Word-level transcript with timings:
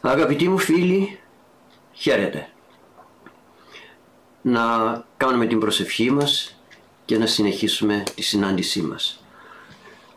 Αγαπητοί 0.00 0.48
μου 0.48 0.58
φίλοι, 0.58 1.18
χαίρετε. 1.92 2.48
Να 4.42 4.62
κάνουμε 5.16 5.46
την 5.46 5.58
προσευχή 5.58 6.10
μας 6.10 6.60
και 7.04 7.18
να 7.18 7.26
συνεχίσουμε 7.26 8.02
τη 8.14 8.22
συνάντησή 8.22 8.82
μας. 8.82 9.24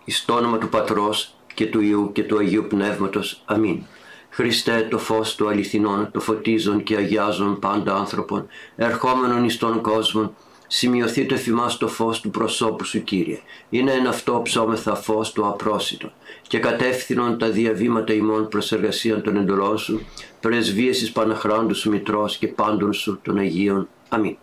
Εις 0.04 0.26
το 0.26 0.34
όνομα 0.34 0.57
του 0.57 0.70
Πατρός 0.70 1.36
και 1.54 1.65
του 1.65 1.81
Ιού 1.81 2.12
και 2.12 2.23
του 2.23 2.38
Αγίου 2.38 2.65
Πνεύματος. 2.70 3.42
Αμήν. 3.46 3.84
Χριστέ 4.29 4.87
το 4.89 4.97
φως 4.97 5.35
του 5.35 5.47
αληθινών, 5.47 6.11
το 6.11 6.19
φωτίζον 6.19 6.83
και 6.83 6.96
αγιάζον 6.96 7.59
πάντα 7.59 7.96
άνθρωπον, 7.96 8.47
ερχόμενον 8.75 9.43
εις 9.43 9.57
τον 9.57 9.81
κόσμο, 9.81 10.33
σημειωθεί 10.72 11.26
το 11.26 11.33
εφημάς 11.33 11.78
το 11.78 11.88
φως 11.88 12.20
του 12.20 12.29
προσώπου 12.29 12.85
σου 12.85 13.04
Κύριε. 13.04 13.40
Είναι 13.70 13.92
ένα 13.92 14.10
αυτό 14.10 14.42
ψώμεθα 14.44 14.96
φως 14.96 15.31
του 15.31 15.47
απρόσιτο 15.47 16.12
και 16.48 16.59
κατεύθυνον 16.59 17.38
τα 17.38 17.49
διαβήματα 17.49 18.13
ημών 18.13 18.48
προς 18.48 18.71
εργασία 18.71 19.21
των 19.21 19.38
εντολών 19.38 19.77
σου, 19.77 20.05
πρεσβείες 20.40 21.02
εις 21.02 21.12
Παναχράντου 21.12 21.76
σου 21.76 21.90
Μητρός 21.90 22.38
και 22.38 22.48
πάντων 22.48 22.93
σου 22.93 23.20
των 23.21 23.38
Αγίων. 23.38 23.88
Αμήν. 24.09 24.38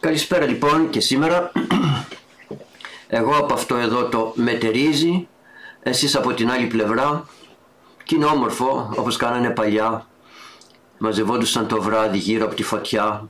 Καλησπέρα 0.00 0.46
λοιπόν 0.46 0.90
και 0.90 1.00
σήμερα 1.00 1.52
εγώ 3.08 3.36
από 3.36 3.54
αυτό 3.54 3.76
εδώ 3.76 4.08
το 4.08 4.32
μετερίζει, 4.36 5.28
εσείς 5.82 6.16
από 6.16 6.32
την 6.32 6.50
άλλη 6.50 6.66
πλευρά 6.66 7.28
και 8.04 8.14
είναι 8.14 8.24
όμορφο 8.24 8.92
όπως 8.96 9.16
κάνανε 9.16 9.50
παλιά 9.50 10.06
μαζευόντουσαν 10.98 11.66
το 11.66 11.82
βράδυ 11.82 12.18
γύρω 12.18 12.44
από 12.44 12.54
τη 12.54 12.62
φωτιά 12.62 13.28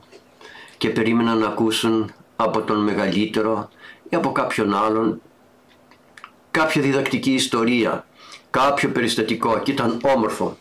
και 0.77 0.89
περίμεναν 0.89 1.37
να 1.37 1.47
ακούσουν 1.47 2.11
από 2.35 2.61
τον 2.61 2.83
μεγαλύτερο 2.83 3.69
ή 4.09 4.15
από 4.15 4.31
κάποιον 4.31 4.73
άλλον 4.73 5.21
κάποια 6.51 6.81
διδακτική 6.81 7.33
ιστορία, 7.33 8.05
κάποιο 8.49 8.89
περιστατικό 8.89 9.59
και 9.59 9.71
ήταν 9.71 9.99
όμορφο. 10.03 10.57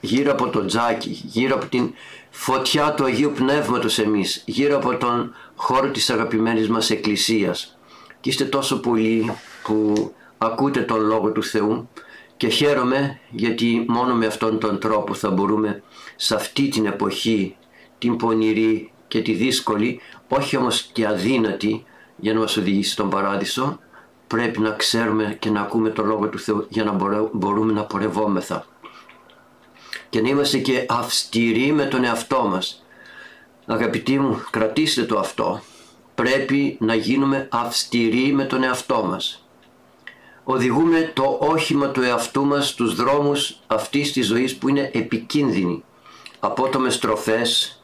Γύρω 0.00 0.32
από 0.32 0.48
το 0.48 0.64
τζάκι, 0.64 1.20
γύρω 1.24 1.54
από 1.54 1.66
την 1.66 1.94
φωτιά 2.30 2.94
του 2.94 3.04
Αγίου 3.04 3.32
Πνεύματος 3.34 3.98
εμείς, 3.98 4.42
γύρω 4.46 4.76
από 4.76 4.96
τον 4.96 5.34
χώρο 5.54 5.90
της 5.90 6.10
αγαπημένης 6.10 6.68
μας 6.68 6.90
Εκκλησίας. 6.90 7.78
Και 8.20 8.28
είστε 8.28 8.44
τόσο 8.44 8.80
πολλοί 8.80 9.32
που 9.62 9.94
ακούτε 10.38 10.80
τον 10.80 11.00
Λόγο 11.00 11.30
του 11.30 11.42
Θεού 11.42 11.88
και 12.36 12.48
χαίρομαι 12.48 13.18
γιατί 13.30 13.84
μόνο 13.88 14.14
με 14.14 14.26
αυτόν 14.26 14.58
τον 14.58 14.78
τρόπο 14.78 15.14
θα 15.14 15.30
μπορούμε 15.30 15.82
σε 16.16 16.34
αυτή 16.34 16.68
την 16.68 16.86
εποχή 16.86 17.56
την 17.98 18.16
πονηρή 18.16 18.92
και 19.08 19.22
τη 19.22 19.32
δύσκολη, 19.32 20.00
όχι 20.28 20.56
όμως 20.56 20.82
και 20.82 21.06
αδύνατη 21.06 21.84
για 22.16 22.34
να 22.34 22.40
μας 22.40 22.56
οδηγήσει 22.56 22.90
στον 22.90 23.10
Παράδεισο, 23.10 23.78
πρέπει 24.26 24.60
να 24.60 24.70
ξέρουμε 24.70 25.36
και 25.38 25.50
να 25.50 25.60
ακούμε 25.60 25.90
το 25.90 26.02
Λόγο 26.02 26.28
του 26.28 26.38
Θεού 26.38 26.66
για 26.68 26.84
να 26.84 26.92
μπορούμε 27.32 27.72
να 27.72 27.84
πορευόμεθα. 27.84 28.66
Και 30.10 30.20
να 30.20 30.28
είμαστε 30.28 30.58
και 30.58 30.86
αυστηροί 30.88 31.72
με 31.72 31.84
τον 31.84 32.04
εαυτό 32.04 32.44
μας. 32.44 32.84
Αγαπητοί 33.66 34.18
μου, 34.18 34.42
κρατήστε 34.50 35.02
το 35.02 35.18
αυτό. 35.18 35.60
Πρέπει 36.14 36.76
να 36.80 36.94
γίνουμε 36.94 37.48
αυστηροί 37.50 38.32
με 38.32 38.44
τον 38.44 38.62
εαυτό 38.62 39.04
μας. 39.04 39.46
Οδηγούμε 40.44 41.10
το 41.14 41.38
όχημα 41.40 41.88
του 41.88 42.02
εαυτού 42.02 42.44
μας 42.44 42.68
στους 42.68 42.94
δρόμους 42.94 43.58
αυτής 43.66 44.12
της 44.12 44.26
ζωής 44.26 44.56
που 44.56 44.68
είναι 44.68 44.90
επικίνδυνοι. 44.94 45.84
Απότομες 46.38 46.94
στροφές, 46.94 47.75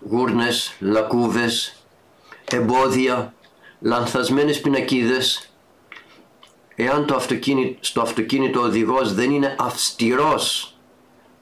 γούρνες, 0.00 0.74
λακκούβες, 0.80 1.82
εμπόδια, 2.50 3.34
λανθασμένες 3.80 4.60
πινακίδες. 4.60 5.50
Εάν 6.74 7.06
το 7.06 7.14
αυτοκίνητο, 7.14 7.78
στο 7.80 8.00
αυτοκίνητο 8.00 8.60
οδηγός 8.60 9.14
δεν 9.14 9.30
είναι 9.30 9.56
αυστηρός 9.58 10.76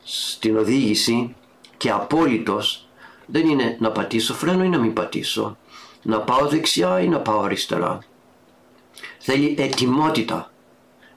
στην 0.04 0.56
οδήγηση 0.56 1.34
και 1.76 1.90
απόλυτος, 1.90 2.88
δεν 3.26 3.48
είναι 3.48 3.76
να 3.80 3.90
πατήσω 3.90 4.34
φρένο 4.34 4.64
ή 4.64 4.68
να 4.68 4.78
μην 4.78 4.92
πατήσω, 4.92 5.56
να 6.02 6.20
πάω 6.20 6.46
δεξιά 6.46 7.00
ή 7.00 7.08
να 7.08 7.20
πάω 7.20 7.40
αριστερά. 7.40 7.98
Θέλει 9.18 9.54
ετοιμότητα, 9.58 10.52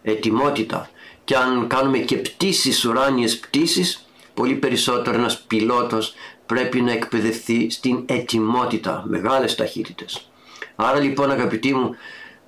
ετοιμότητα. 0.01 0.89
Και 1.23 1.35
αν 1.35 1.67
κάνουμε 1.67 1.97
και 1.97 2.17
πτήσεις, 2.17 2.85
ουράνιες 2.85 3.39
πτήσεις, 3.39 4.08
πολύ 4.39 4.55
περισσότερο 4.55 5.17
ένας 5.17 5.39
πιλότος 5.39 6.13
πρέπει 6.45 6.81
να 6.81 6.91
εκπαιδευτεί 6.91 7.69
στην 7.69 8.03
ετοιμότητα, 8.05 9.03
μεγάλες 9.07 9.55
ταχύτητες. 9.55 10.29
Άρα 10.75 10.99
λοιπόν 10.99 11.31
αγαπητοί 11.31 11.73
μου, 11.73 11.95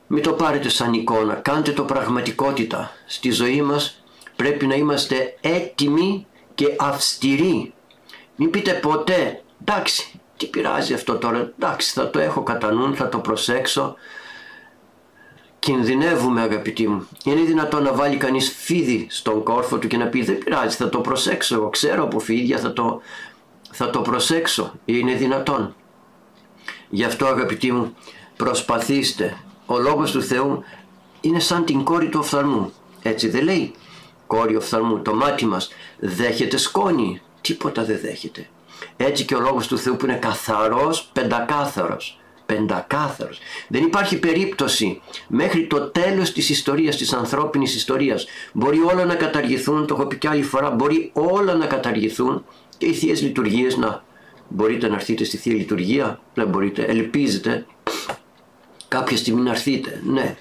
μην 0.08 0.24
το 0.24 0.34
πάρετε 0.34 0.70
σαν 0.70 0.94
εικόνα, 0.94 1.34
κάντε 1.34 1.72
το 1.72 1.84
πραγματικότητα. 1.84 2.92
Στη 3.06 3.32
ζωή 3.32 3.62
μας 3.62 4.04
πρέπει 4.36 4.68
να 4.68 4.76
είμαστε 4.76 5.38
έτοιμοι 5.42 6.26
και 6.56 6.76
αυστηροί. 6.80 7.74
Μην 8.36 8.50
πείτε 8.50 8.74
ποτέ, 8.74 9.42
εντάξει, 9.62 10.20
τι 10.38 10.46
πειράζει 10.46 10.94
αυτό 10.94 11.18
τώρα, 11.18 11.54
εντάξει 11.60 11.92
θα 11.92 12.10
το 12.10 12.20
έχω 12.20 12.44
κατά 12.44 12.72
νου, 12.72 12.96
θα 12.96 13.10
το 13.10 13.18
προσέξω. 13.18 13.96
Κινδυνεύουμε 15.62 16.42
αγαπητοί 16.42 16.88
μου. 16.88 17.08
Είναι 17.24 17.42
δυνατόν 17.42 17.84
να 17.84 17.94
βάλει 17.94 18.18
κανείς 18.18 18.56
φίδι 18.58 19.08
στον 19.10 19.44
κόρφο 19.44 19.78
του 19.78 19.88
και 19.88 19.98
να 19.98 20.08
πει 20.08 20.24
δεν 20.24 20.38
πειράζει 20.38 20.76
θα 20.76 20.90
το 20.90 21.00
προσέξω, 21.00 21.56
εγώ 21.56 21.70
ξέρω 21.70 22.04
από 22.04 22.20
φίδια 22.20 22.58
θα 22.60 22.74
το 22.74 23.02
θα 23.72 23.90
το 23.90 24.02
προσέξω, 24.02 24.74
είναι 24.86 25.14
δυνατόν. 25.14 25.76
Γι' 26.90 27.04
αυτό 27.04 27.26
αγαπητοί 27.26 27.72
μου 27.72 27.96
προσπαθήστε. 28.38 29.38
Ο 29.66 29.80
Λόγος 29.80 30.12
του 30.12 30.24
Θεού 30.24 30.64
είναι 31.22 31.40
σαν 31.40 31.66
την 31.66 31.84
κόρη 31.84 32.10
του 32.10 32.20
οφθαλμού. 32.22 32.74
Έτσι 33.02 33.30
δεν 33.30 33.44
λέει 33.44 33.74
κόρη 34.28 34.56
οφθαλμού. 34.56 35.00
Το 35.00 35.14
μάτι 35.14 35.46
μας 35.46 35.70
δέχεται 36.00 36.58
σκόνη. 36.58 37.22
Τίποτα 37.42 37.84
δεν 37.84 38.00
δέχεται. 38.02 38.50
Έτσι 38.98 39.26
και 39.26 39.36
ο 39.36 39.40
Λόγος 39.40 39.68
του 39.68 39.78
Θεού 39.78 39.96
που 39.96 40.06
είναι 40.06 40.16
καθαρός, 40.16 41.10
πεντακάθαρος. 41.14 42.21
Πεντακάθαρος. 42.46 43.40
Δεν 43.68 43.84
υπάρχει 43.84 44.20
περίπτωση 44.20 45.02
μέχρι 45.28 45.68
το 45.68 45.82
τέλος 45.82 46.32
της 46.32 46.50
ιστορίας, 46.50 46.96
της 46.96 47.14
ανθρώπινης 47.14 47.76
ιστορίας. 47.76 48.26
Μπορεί 48.54 48.80
όλα 48.80 49.06
να 49.06 49.16
καταργηθούν, 49.16 49.88
το 49.88 49.94
έχω 49.94 50.06
πει 50.06 50.18
και 50.18 50.28
άλλη 50.28 50.44
φορά, 50.44 50.70
μπορεί 50.70 51.12
όλα 51.14 51.54
να 51.54 51.66
καταργηθούν 51.66 52.46
και 52.78 52.86
οι 52.86 52.94
θείες 52.94 53.22
λειτουργίες 53.22 53.78
να 53.78 54.04
μπορείτε 54.48 54.88
να 54.88 54.96
έρθετε 54.96 55.24
στη 55.24 55.38
Θεία 55.38 55.54
Λειτουργία, 55.54 56.20
δεν 56.34 56.48
μπορείτε, 56.48 56.84
ελπίζετε 56.84 57.66
κάποια 58.88 59.18
στιγμή 59.18 59.42
να 59.42 59.52
έρθετε, 59.52 60.02
ναι. 60.06 60.38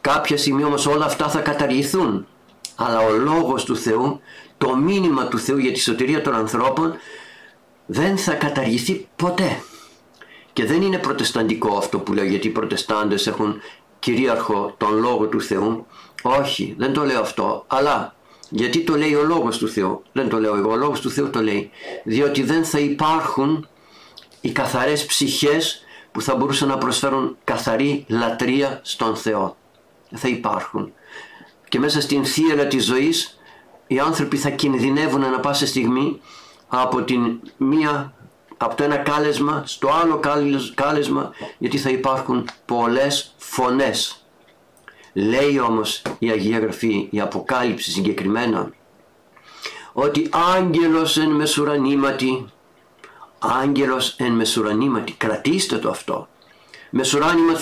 Κάποια 0.00 0.36
στιγμή 0.36 0.64
όμως 0.64 0.86
όλα 0.86 1.04
αυτά 1.04 1.28
θα 1.28 1.40
καταργηθούν, 1.40 2.26
αλλά 2.76 3.00
ο 3.00 3.10
Λόγος 3.10 3.64
του 3.64 3.76
Θεού, 3.76 4.20
το 4.58 4.76
μήνυμα 4.76 5.26
του 5.28 5.38
Θεού 5.38 5.58
για 5.58 5.72
τη 5.72 5.80
σωτηρία 5.80 6.22
των 6.22 6.34
ανθρώπων 6.34 6.94
δεν 7.86 8.16
θα 8.16 8.32
καταργηθεί 8.32 9.08
ποτέ. 9.16 9.62
Και 10.52 10.64
δεν 10.64 10.82
είναι 10.82 10.98
προτεσταντικό 10.98 11.76
αυτό 11.76 11.98
που 11.98 12.12
λέω 12.12 12.24
γιατί 12.24 12.46
οι 12.46 12.50
προτεστάντες 12.50 13.26
έχουν 13.26 13.60
κυρίαρχο 13.98 14.74
τον 14.76 14.98
Λόγο 14.98 15.26
του 15.26 15.40
Θεού. 15.40 15.86
Όχι, 16.22 16.74
δεν 16.78 16.92
το 16.92 17.04
λέω 17.04 17.20
αυτό, 17.20 17.64
αλλά 17.66 18.14
γιατί 18.48 18.80
το 18.80 18.96
λέει 18.96 19.14
ο 19.14 19.22
Λόγος 19.22 19.58
του 19.58 19.68
Θεού; 19.68 20.02
Δεν 20.12 20.28
το 20.28 20.38
λέω 20.38 20.56
εγώ, 20.56 20.70
ο 20.70 20.76
Λόγος 20.76 21.00
του 21.00 21.10
Θεού 21.10 21.30
το 21.30 21.40
λέει. 21.40 21.70
Διότι 22.04 22.42
δεν 22.42 22.64
θα 22.64 22.78
υπάρχουν 22.78 23.68
οι 24.40 24.52
καθαρές 24.52 25.06
ψυχές 25.06 25.84
που 26.12 26.22
θα 26.22 26.36
μπορούσαν 26.36 26.68
να 26.68 26.78
προσφέρουν 26.78 27.36
καθαρή 27.44 28.04
λατρεία 28.08 28.80
στον 28.82 29.16
Θεό. 29.16 29.56
Θα 30.14 30.28
υπάρχουν. 30.28 30.92
Και 31.68 31.78
μέσα 31.78 32.00
στην 32.00 32.24
θύελα 32.24 32.66
της 32.66 32.84
ζωής 32.84 33.38
οι 33.86 33.98
άνθρωποι 33.98 34.36
θα 34.36 34.50
κινδυνεύουν 34.50 35.22
ανα 35.22 35.40
πάσα 35.40 35.66
στιγμή 35.66 36.20
από, 36.68 37.02
την 37.02 37.40
μία, 37.56 38.14
από 38.64 38.74
το 38.74 38.84
ένα 38.84 38.96
κάλεσμα 38.96 39.62
στο 39.66 39.88
άλλο 40.02 40.20
κάλεσμα 40.74 41.30
γιατί 41.58 41.78
θα 41.78 41.90
υπάρχουν 41.90 42.48
πολλές 42.66 43.34
φωνές 43.36 44.22
Λέει 45.12 45.58
όμως 45.58 46.02
η 46.18 46.30
Αγία 46.30 46.58
Γραφή, 46.58 47.08
η 47.10 47.20
Αποκάλυψη 47.20 47.90
συγκεκριμένα, 47.90 48.70
ότι 49.92 50.28
άγγελος 50.56 51.16
εν 51.16 51.30
μεσουρανήματι, 51.30 52.46
άγγελος 53.38 54.14
εν 54.18 54.32
μεσουρανήματι, 54.32 55.12
κρατήστε 55.12 55.78
το 55.78 55.90
αυτό. 55.90 56.28
Μεσουράνημα 56.90 57.52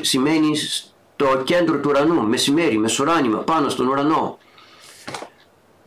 σημαίνει 0.00 0.56
στο 0.56 1.42
κέντρο 1.44 1.80
του 1.80 1.88
ουρανού, 1.90 2.22
μεσημέρι, 2.22 2.78
μεσουράνημα, 2.78 3.38
πάνω 3.38 3.68
στον 3.68 3.88
ουρανό. 3.88 4.38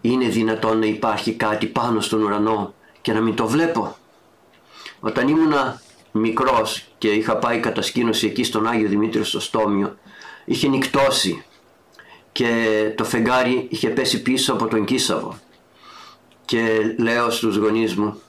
Είναι 0.02 0.28
δυνατόν 0.28 0.80
να 0.80 0.86
υπάρχει 0.86 1.34
κάτι 1.34 1.66
πάνω 1.66 2.02
στον 2.02 2.24
ουρανό 2.24 2.74
και 3.02 3.13
να 3.13 3.22
μην 3.22 3.36
το 3.36 3.48
βλέπω; 3.48 3.96
Όταν 5.00 5.28
ήμουνα 5.28 5.82
μικρός 6.12 6.86
και 6.98 7.08
είχα 7.08 7.38
πάει 7.38 7.60
κατασκήνωση 7.60 8.26
εκεί 8.26 8.44
στον 8.44 8.68
Άγιο 8.68 8.88
Δημήτριο 8.88 9.24
στο 9.24 9.40
Στόμιο, 9.40 9.98
είχε 10.46 10.68
νυχτώσει 10.68 11.44
και 12.32 12.92
το 12.96 13.04
φεγγάρι 13.04 13.68
είχε 13.70 13.90
πέσει 13.90 14.22
πίσω 14.22 14.54
από 14.54 14.68
τον 14.68 14.86
Κίσαβο. 14.86 15.38
Και 16.46 16.96
λέω 16.98 17.30
στους 17.30 17.56
γονείς 17.56 17.96
μου 17.96 18.22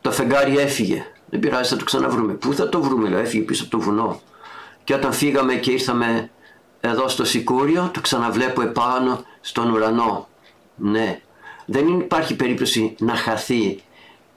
το 0.00 0.12
φεγγάρι 0.12 0.58
έφυγε. 0.58 1.04
Δεν 1.26 1.40
πειράζει 1.40 1.70
θα 1.70 1.76
το 1.76 1.84
ξαναβρούμε 1.84 2.32
πού 2.32 2.54
θα 2.54 2.68
το 2.68 2.82
βρούμε 2.82 3.08
λέω 3.08 3.18
έφυγε 3.18 3.42
πίσω 3.42 3.62
από 3.62 3.70
το 3.70 3.80
βουνό 3.80 4.20
και 4.84 4.94
όταν 4.94 5.12
φύγαμε 5.12 5.54
και 5.54 5.70
ήρθαμε 5.70 6.30
εδώ 6.80 7.08
στο 7.08 7.24
Σικούριο 7.24 7.90
το 7.92 8.00
ξαναβλέπω 8.00 8.62
επάνω 8.62 9.24
στον 9.40 9.70
ουρανό. 9.70 10.28
Ναι, 10.76 11.20
δεν 11.66 11.88
υπάρχει 11.88 12.36
περίπτωση 12.36 12.94
να 12.98 13.14
χαθεί 13.14 13.82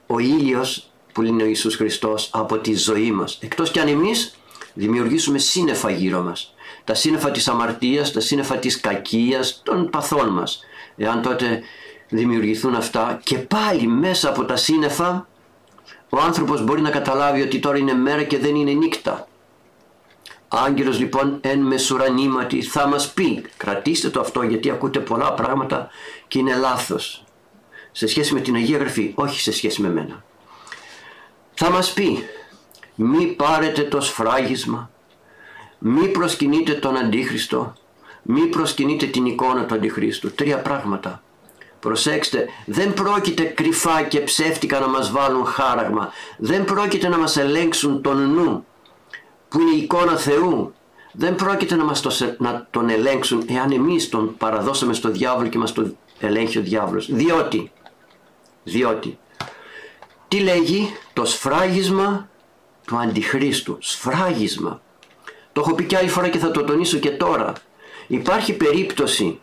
ο 0.06 0.18
ήλιος 0.18 0.90
που 1.14 1.22
είναι 1.22 1.42
ο 1.42 1.46
Ιησούς 1.46 1.76
Χριστός 1.76 2.30
από 2.32 2.58
τη 2.58 2.74
ζωή 2.74 3.12
μας. 3.12 3.38
Εκτός 3.42 3.70
κι 3.70 3.80
αν 3.80 3.88
εμείς 3.88 4.36
δημιουργήσουμε 4.74 5.38
σύννεφα 5.38 5.90
γύρω 5.90 6.22
μας. 6.22 6.54
Τα 6.84 6.94
σύννεφα 6.94 7.30
της 7.30 7.48
αμαρτίας, 7.48 8.12
τα 8.12 8.20
σύννεφα 8.20 8.56
της 8.56 8.80
κακίας, 8.80 9.60
των 9.64 9.90
παθών 9.90 10.28
μας. 10.28 10.60
Εάν 10.96 11.22
τότε 11.22 11.62
δημιουργηθούν 12.08 12.74
αυτά 12.74 13.20
και 13.24 13.38
πάλι 13.38 13.86
μέσα 13.86 14.28
από 14.28 14.44
τα 14.44 14.56
σύννεφα 14.56 15.28
ο 16.08 16.20
άνθρωπος 16.20 16.64
μπορεί 16.64 16.80
να 16.80 16.90
καταλάβει 16.90 17.42
ότι 17.42 17.58
τώρα 17.58 17.78
είναι 17.78 17.92
μέρα 17.92 18.22
και 18.22 18.38
δεν 18.38 18.54
είναι 18.54 18.72
νύχτα. 18.72 19.28
Άγγελος 20.48 20.98
λοιπόν 20.98 21.38
εν 21.40 21.58
μεσουρανήματι 21.58 22.62
θα 22.62 22.86
μας 22.86 23.12
πει, 23.12 23.44
κρατήστε 23.56 24.08
το 24.10 24.20
αυτό 24.20 24.42
γιατί 24.42 24.70
ακούτε 24.70 25.00
πολλά 25.00 25.32
πράγματα 25.32 25.88
και 26.28 26.38
είναι 26.38 26.54
λάθος. 26.54 27.24
Σε 27.92 28.06
σχέση 28.06 28.34
με 28.34 28.40
την 28.40 28.54
Αγία 28.54 28.78
Γραφή, 28.78 29.12
όχι 29.14 29.40
σε 29.40 29.52
σχέση 29.52 29.82
με 29.82 29.88
μένα. 29.88 30.24
Θα 31.54 31.70
μας 31.70 31.92
πει, 31.92 32.28
μη 32.94 33.26
πάρετε 33.26 33.82
το 33.82 34.00
σφράγισμα, 34.00 34.90
μη 35.78 36.08
προσκυνείτε 36.08 36.72
τον 36.72 36.96
Αντίχριστο, 36.96 37.72
μη 38.22 38.40
προσκυνείτε 38.40 39.06
την 39.06 39.26
εικόνα 39.26 39.64
του 39.64 39.74
Αντιχρίστου. 39.74 40.34
Τρία 40.34 40.58
πράγματα. 40.58 41.22
Προσέξτε, 41.80 42.48
δεν 42.66 42.94
πρόκειται 42.94 43.42
κρυφά 43.42 44.02
και 44.02 44.20
ψεύτικα 44.20 44.80
να 44.80 44.88
μας 44.88 45.10
βάλουν 45.10 45.44
χάραγμα. 45.44 46.12
Δεν 46.38 46.64
πρόκειται 46.64 47.08
να 47.08 47.18
μας 47.18 47.36
ελέγξουν 47.36 48.02
τον 48.02 48.30
νου, 48.30 48.66
που 49.48 49.60
είναι 49.60 49.70
η 49.70 49.78
εικόνα 49.78 50.16
Θεού. 50.16 50.74
Δεν 51.12 51.34
πρόκειται 51.34 51.74
να 51.74 51.84
μας 51.84 52.00
το, 52.00 52.36
να 52.38 52.66
τον 52.70 52.88
ελέγξουν 52.88 53.44
εάν 53.48 53.72
εμείς 53.72 54.08
τον 54.08 54.36
παραδώσαμε 54.36 54.92
στο 54.92 55.10
διάβολο 55.10 55.48
και 55.48 55.58
μας 55.58 55.72
το 55.72 55.94
ελέγχει 56.18 56.58
ο 56.58 56.62
διάβολος. 56.62 57.12
Διότι, 57.12 57.72
διότι, 58.64 59.18
τι 60.34 60.40
λέγει 60.40 60.96
το 61.12 61.24
σφράγισμα 61.24 62.28
του 62.86 62.96
Αντιχρίστου; 62.96 63.78
Σφράγισμα. 63.80 64.80
Το 65.52 65.60
έχω 65.60 65.74
πει 65.74 65.84
και 65.84 65.96
άλλη 65.96 66.08
φορά 66.08 66.28
και 66.28 66.38
θα 66.38 66.50
το 66.50 66.64
τονίσω 66.64 66.98
και 66.98 67.10
τώρα. 67.10 67.52
Υπάρχει 68.06 68.52
περίπτωση 68.52 69.40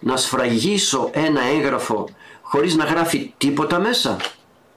να 0.00 0.16
σφραγίσω 0.16 1.10
ένα 1.12 1.40
έγγραφο 1.42 2.08
χωρίς 2.42 2.76
να 2.76 2.84
γράφει 2.84 3.34
τίποτα 3.38 3.78
μέσα; 3.78 4.16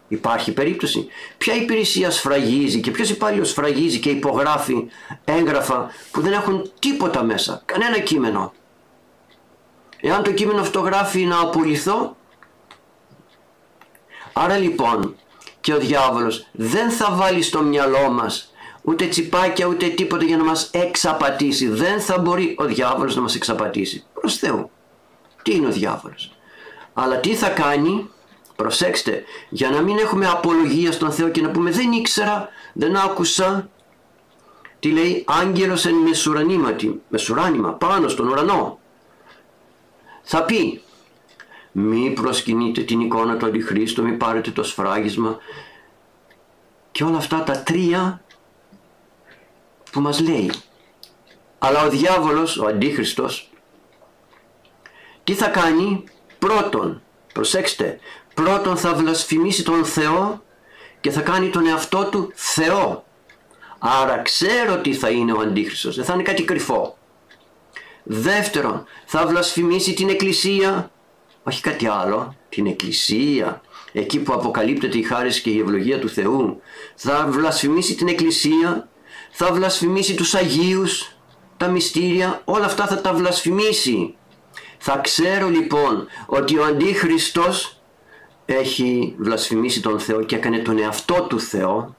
Υπάρχει 0.07 0.51
περίπτωση. 0.53 1.07
Ποια 1.37 1.55
υπηρεσία 1.55 2.11
σφραγίζει 2.11 2.79
και 2.79 2.91
ποιος 2.91 3.09
υπάλληλος 3.09 3.49
σφραγίζει 3.49 3.99
και 3.99 4.09
υπογράφει 4.09 4.87
έγγραφα 5.23 5.91
που 6.11 6.21
δεν 6.21 6.33
έχουν 6.33 6.71
τίποτα 6.79 7.23
μέσα; 7.23 7.61
Κανένα 7.65 7.99
κείμενο. 7.99 8.53
Εάν 10.01 10.23
το 10.23 10.31
κείμενο 10.31 10.61
αυτό 10.61 10.79
γράφει 10.79 11.25
να 11.25 11.39
απολυθώ. 11.39 12.15
Άρα 14.33 14.57
λοιπόν 14.57 15.15
και 15.65 15.73
ο 15.73 15.77
διάβολος 15.77 16.47
δεν 16.51 16.89
θα 16.89 17.11
βάλει 17.11 17.41
στο 17.41 17.61
μυαλό 17.61 18.09
μας 18.09 18.53
ούτε 18.81 19.05
τσιπάκια 19.05 19.65
ούτε 19.65 19.87
τίποτα 19.87 20.23
για 20.23 20.37
να 20.37 20.43
μας 20.43 20.69
εξαπατήσει. 20.73 21.67
Δεν 21.67 22.01
θα 22.01 22.17
μπορεί 22.19 22.55
ο 22.57 22.63
διάβολος 22.63 23.15
να 23.15 23.21
μας 23.21 23.35
εξαπατήσει. 23.35 24.03
Προς 24.13 24.37
Θεού. 24.37 24.69
Τι 25.41 25.55
είναι 25.55 25.67
ο 25.67 25.71
διάβολος; 25.71 26.35
Αλλά 26.93 27.17
τι 27.17 27.35
θα 27.35 27.49
κάνει, 27.49 28.09
προσέξτε, 28.55 29.23
για 29.49 29.69
να 29.69 29.81
μην 29.81 29.97
έχουμε 29.97 30.27
απολογία 30.27 30.91
στον 30.91 31.11
Θεό 31.11 31.29
και 31.29 31.41
να 31.41 31.49
πούμε 31.51 31.71
δεν 31.71 31.91
ήξερα, 31.91 32.49
δεν 32.73 32.95
άκουσα. 32.95 33.69
Τι 34.79 34.91
λέει, 34.91 35.25
άγγελος 35.27 35.85
εν 35.85 35.95
μεσουρανήματι, 35.95 37.01
μεσουράνημα, 37.07 37.73
πάνω 37.73 38.07
στον 38.07 38.27
ουρανό. 38.27 38.79
Θα 40.23 40.43
πει, 40.43 40.81
μη 41.77 42.09
προσκυνείτε 42.09 42.81
την 42.81 42.99
εικόνα 42.99 43.37
του 43.37 43.45
Αντιχρίστου, 43.45 44.03
μη 44.03 44.11
πάρετε 44.11 44.51
το 44.51 44.63
σφράγισμα 44.63 45.37
και 46.91 47.03
όλα 47.03 47.17
αυτά 47.17 47.43
τα 47.43 47.63
τρία 47.63 48.21
που 49.91 49.99
μας 49.99 50.19
λέει. 50.19 50.51
Αλλά 51.59 51.83
ο 51.85 51.89
διάβολος, 51.89 52.57
ο 52.57 52.65
Αντίχριστος, 52.65 53.49
τι 55.23 55.33
θα 55.33 55.47
κάνει; 55.47 56.03
Πρώτον, 56.39 57.01
προσέξτε, 57.33 57.99
πρώτον 58.33 58.77
θα 58.77 58.93
βλασφημίσει 58.93 59.63
τον 59.63 59.85
Θεό 59.85 60.43
και 61.01 61.11
θα 61.11 61.21
κάνει 61.21 61.49
τον 61.49 61.67
εαυτό 61.67 62.05
του 62.05 62.31
Θεό. 62.35 63.05
Άρα 63.79 64.17
ξέρω 64.17 64.77
τι 64.77 64.93
θα 64.93 65.09
είναι 65.09 65.33
ο 65.33 65.39
Αντίχριστος, 65.39 65.95
δεν 65.95 66.05
θα 66.05 66.13
είναι 66.13 66.23
κάτι 66.23 66.43
κρυφό. 66.43 66.97
Δεύτερον, 68.03 68.85
θα 69.05 69.27
βλασφημίσει 69.27 69.93
την 69.93 70.09
Εκκλησία, 70.09 70.91
όχι 71.47 71.61
κάτι 71.61 71.87
άλλο, 71.87 72.35
την 72.49 72.65
Εκκλησία, 72.65 73.61
εκεί 73.91 74.19
που 74.19 74.33
αποκαλύπτεται 74.33 74.97
η 74.97 75.03
χάρη 75.03 75.41
και 75.41 75.49
η 75.49 75.59
ευλογία 75.59 75.99
του 75.99 76.09
Θεού. 76.09 76.61
Θα 76.95 77.27
βλασφημίσει 77.29 77.95
την 77.95 78.07
Εκκλησία, 78.07 78.89
θα 79.31 79.53
βλασφημίσει 79.53 80.15
τους 80.15 80.35
Αγίους, 80.35 81.15
τα 81.57 81.67
μυστήρια, 81.67 82.41
όλα 82.45 82.65
αυτά 82.65 82.87
θα 82.87 83.01
τα 83.01 83.13
βλασφημίσει. 83.13 84.15
Θα 84.77 84.97
ξέρω 84.97 85.49
λοιπόν 85.49 86.07
ότι 86.25 86.57
ο 86.57 86.65
Αντίχριστος 86.65 87.81
έχει 88.45 89.15
βλασφημίσει 89.17 89.81
τον 89.81 89.99
Θεό 89.99 90.23
και 90.23 90.35
έκανε 90.35 90.57
τον 90.57 90.79
εαυτό 90.79 91.21
του 91.29 91.39
Θεό 91.39 91.95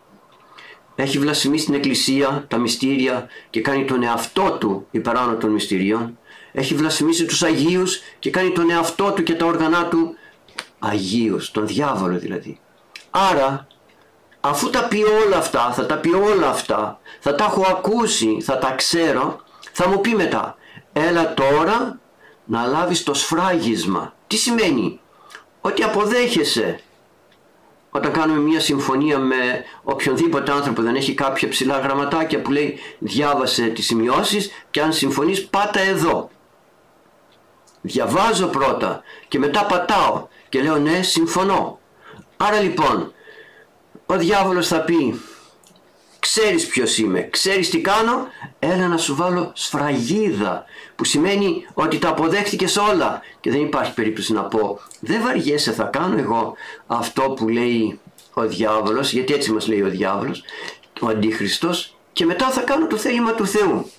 έχει 0.96 1.18
βλασφημίσει 1.18 1.64
την 1.64 1.74
Εκκλησία, 1.74 2.44
τα 2.48 2.58
μυστήρια 2.58 3.28
και 3.50 3.60
κάνει 3.60 3.84
τον 3.84 4.02
εαυτό 4.02 4.56
του 4.60 4.86
υπεράνω 4.90 5.36
των 5.36 5.50
μυστηρίων 5.50 6.18
έχει 6.56 6.74
βλασφημίσει 6.74 7.24
τους 7.24 7.42
Αγίους 7.42 8.00
και 8.18 8.30
κάνει 8.30 8.50
τον 8.50 8.70
εαυτό 8.70 9.12
του 9.12 9.22
και 9.22 9.34
τα 9.34 9.46
όργανά 9.46 9.88
του 9.88 10.16
Αγίους, 10.78 11.50
τον 11.50 11.66
διάβολο 11.66 12.18
δηλαδή 12.18 12.60
άρα 13.10 13.66
αφού 14.40 14.70
τα 14.70 14.84
πει 14.84 15.02
όλα 15.26 15.36
αυτά, 15.36 15.72
θα 15.72 15.86
τα 15.86 15.96
πει 15.96 16.14
όλα 16.14 16.48
αυτά 16.48 17.00
θα 17.20 17.34
τα 17.34 17.44
έχω 17.44 17.64
ακούσει, 17.68 18.40
θα 18.40 18.58
τα 18.58 18.72
ξέρω 18.72 19.40
θα 19.72 19.88
μου 19.88 20.00
πει 20.00 20.14
μετά 20.14 20.56
έλα 20.92 21.34
τώρα 21.34 21.98
να 22.44 22.66
λάβεις 22.66 23.02
το 23.02 23.14
σφράγισμα. 23.14 24.14
Τι 24.26 24.36
σημαίνει; 24.36 25.00
Ότι 25.60 25.82
αποδέχεσαι 25.82 26.80
όταν 27.90 28.12
κάνουμε 28.12 28.40
μια 28.40 28.60
συμφωνία 28.60 29.18
με 29.18 29.64
οποιονδήποτε 29.82 30.52
άνθρωπο 30.52 30.82
δεν 30.82 30.94
έχει 30.94 31.14
κάποια 31.14 31.48
ψηλά 31.48 31.78
γραμματάκια 31.78 32.42
που 32.42 32.52
λέει 32.52 32.78
διάβασε 32.98 33.66
τις 33.66 33.86
σημειώσεις 33.86 34.50
και 34.70 34.80
αν 34.80 34.92
συμφωνείς 34.92 35.46
πάτα 35.46 35.80
εδώ. 35.80 36.30
Διαβάζω 37.86 38.46
πρώτα 38.46 39.02
και 39.28 39.38
μετά 39.38 39.64
πατάω 39.64 40.26
και 40.48 40.62
λέω 40.62 40.78
ναι 40.78 41.02
συμφωνώ. 41.02 41.78
Άρα 42.36 42.60
λοιπόν 42.60 43.12
ο 44.06 44.16
διάβολος 44.16 44.68
θα 44.68 44.80
πει 44.80 45.20
ξέρεις 46.18 46.66
ποιος 46.66 46.98
είμαι, 46.98 47.28
ξέρεις 47.30 47.70
τι 47.70 47.80
κάνω, 47.80 48.26
έλα 48.58 48.88
να 48.88 48.96
σου 48.96 49.14
βάλω 49.14 49.50
σφραγίδα 49.54 50.64
που 50.96 51.04
σημαίνει 51.04 51.66
ότι 51.74 51.98
τα 51.98 52.08
αποδέχτηκες 52.08 52.76
όλα 52.76 53.20
και 53.40 53.50
δεν 53.50 53.60
υπάρχει 53.60 53.94
περίπτωση 53.94 54.32
να 54.32 54.42
πω 54.42 54.80
δεν 55.00 55.22
βαριέσαι 55.22 55.72
θα 55.72 55.84
κάνω 55.84 56.18
εγώ 56.18 56.54
αυτό 56.86 57.22
που 57.22 57.48
λέει 57.48 58.00
ο 58.34 58.42
διάβολος 58.42 59.12
γιατί 59.12 59.34
έτσι 59.34 59.52
μας 59.52 59.66
λέει 59.68 59.82
ο 59.82 59.88
διάβολος 59.88 60.42
ο 61.00 61.06
αντίχριστος 61.06 61.96
και 62.12 62.24
μετά 62.24 62.50
θα 62.50 62.60
κάνω 62.60 62.86
το 62.86 62.96
θέλημα 62.96 63.32
του 63.34 63.46
Θεού 63.46 63.90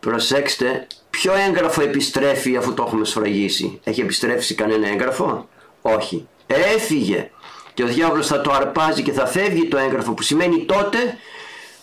προσέξτε 0.00 0.86
ποιο 1.16 1.32
έγγραφο 1.48 1.82
επιστρέφει 1.82 2.56
αφού 2.56 2.74
το 2.74 2.84
έχουμε 2.86 3.04
σφραγίσει; 3.04 3.80
Έχει 3.84 4.00
επιστρέψει 4.00 4.54
κανένα 4.54 4.88
έγγραφο; 4.88 5.48
Όχι 5.82 6.28
έφυγε 6.46 7.30
και 7.74 7.82
ο 7.82 7.86
διάβολος 7.86 8.26
θα 8.26 8.40
το 8.40 8.52
αρπάζει 8.52 9.02
και 9.02 9.12
θα 9.12 9.26
φεύγει 9.26 9.68
το 9.68 9.76
έγγραφο 9.76 10.12
που 10.12 10.22
σημαίνει 10.22 10.64
τότε 10.64 10.98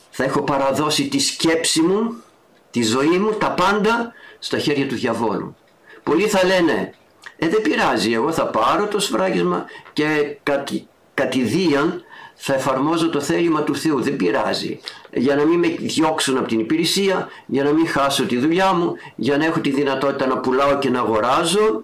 θα 0.09 0.23
έχω 0.23 0.41
παραδώσει 0.41 1.07
τη 1.07 1.19
σκέψη 1.19 1.81
μου, 1.81 2.23
τη 2.71 2.83
ζωή 2.83 3.19
μου, 3.19 3.31
τα 3.31 3.51
πάντα 3.51 4.13
στα 4.39 4.57
χέρια 4.57 4.88
του 4.88 4.95
διαβόλου. 4.95 5.55
Πολλοί 6.03 6.27
θα 6.27 6.45
λένε, 6.45 6.93
ε 7.38 7.47
δεν 7.47 7.61
πειράζει, 7.61 8.13
εγώ 8.13 8.31
θα 8.31 8.45
πάρω 8.47 8.88
το 8.88 9.00
σφράγισμα 9.00 9.65
και 9.93 10.38
κατη, 10.43 10.88
κατηδίαν 11.13 12.03
θα 12.43 12.53
εφαρμόζω 12.53 13.10
το 13.10 13.19
θέλημα 13.19 13.63
του 13.63 13.75
Θεού, 13.75 14.01
δεν 14.01 14.15
πειράζει. 14.15 14.79
Για 15.13 15.36
να 15.36 15.45
μην 15.45 15.60
με 15.60 15.67
διώξουν 15.67 16.38
από 16.38 16.48
την 16.48 16.60
υπηρεσία, 16.60 17.29
για 17.45 17.63
να 17.63 17.71
μην 17.71 17.88
χάσω 17.88 18.25
τη 18.25 18.38
δουλειά 18.38 18.74
μου, 18.74 18.95
για 19.15 19.38
να 19.38 19.45
έχω 19.45 19.60
τη 19.60 19.69
δυνατότητα 19.69 20.25
να 20.27 20.38
πουλάω 20.38 20.77
και 20.77 20.89
να 20.89 21.00
αγοράζω, 21.00 21.83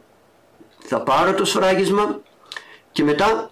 θα 0.77 1.01
πάρω 1.01 1.33
το 1.33 1.45
σφράγισμα 1.45 2.19
και 2.91 3.03
μετά 3.03 3.49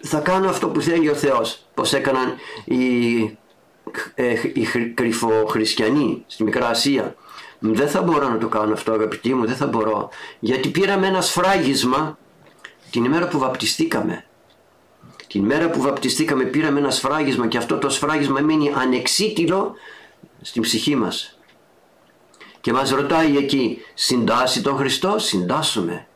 θα 0.00 0.18
κάνω 0.18 0.48
αυτό 0.48 0.68
που 0.68 0.80
θέλει 0.80 1.08
ο 1.08 1.14
Θεός. 1.14 1.66
Πως 1.74 1.92
έκαναν 1.92 2.34
οι, 2.64 3.18
ε, 4.14 4.34
οι 4.52 4.66
κρυφοχριστιανοί 4.94 6.24
στη 6.26 6.44
Μικρά 6.44 6.68
Ασία. 6.68 7.14
Δεν 7.58 7.88
θα 7.88 8.02
μπορώ 8.02 8.28
να 8.28 8.38
το 8.38 8.48
κάνω 8.48 8.72
αυτό 8.72 8.92
αγαπητοί 8.92 9.34
μου, 9.34 9.46
δεν 9.46 9.56
θα 9.56 9.66
μπορώ. 9.66 10.08
Γιατί 10.38 10.68
πήραμε 10.68 11.06
ένα 11.06 11.20
σφράγισμα 11.20 12.18
την 12.90 13.04
ημέρα 13.04 13.28
που 13.28 13.38
βαπτιστήκαμε. 13.38 14.24
Την 15.34 15.42
ημέρα 15.42 15.70
που 15.70 15.80
βαπτιστήκαμε 15.80 16.44
πήραμε 16.44 16.78
ένα 16.78 16.90
σφράγισμα 16.90 17.46
και 17.46 17.56
αυτό 17.56 17.78
το 17.78 17.88
σφράγισμα 17.88 18.40
μείνει 18.40 18.72
ανεξίτηλο 18.76 19.74
στην 20.40 20.62
ψυχή 20.62 20.96
μας. 20.96 21.38
Και 22.60 22.72
μας 22.72 22.90
ρωτάει 22.90 23.36
εκεί, 23.36 23.78
συντάσσει 23.94 24.62
τον 24.62 24.76
Χριστό, 24.76 25.18
συντάσσουμε. 25.18 26.06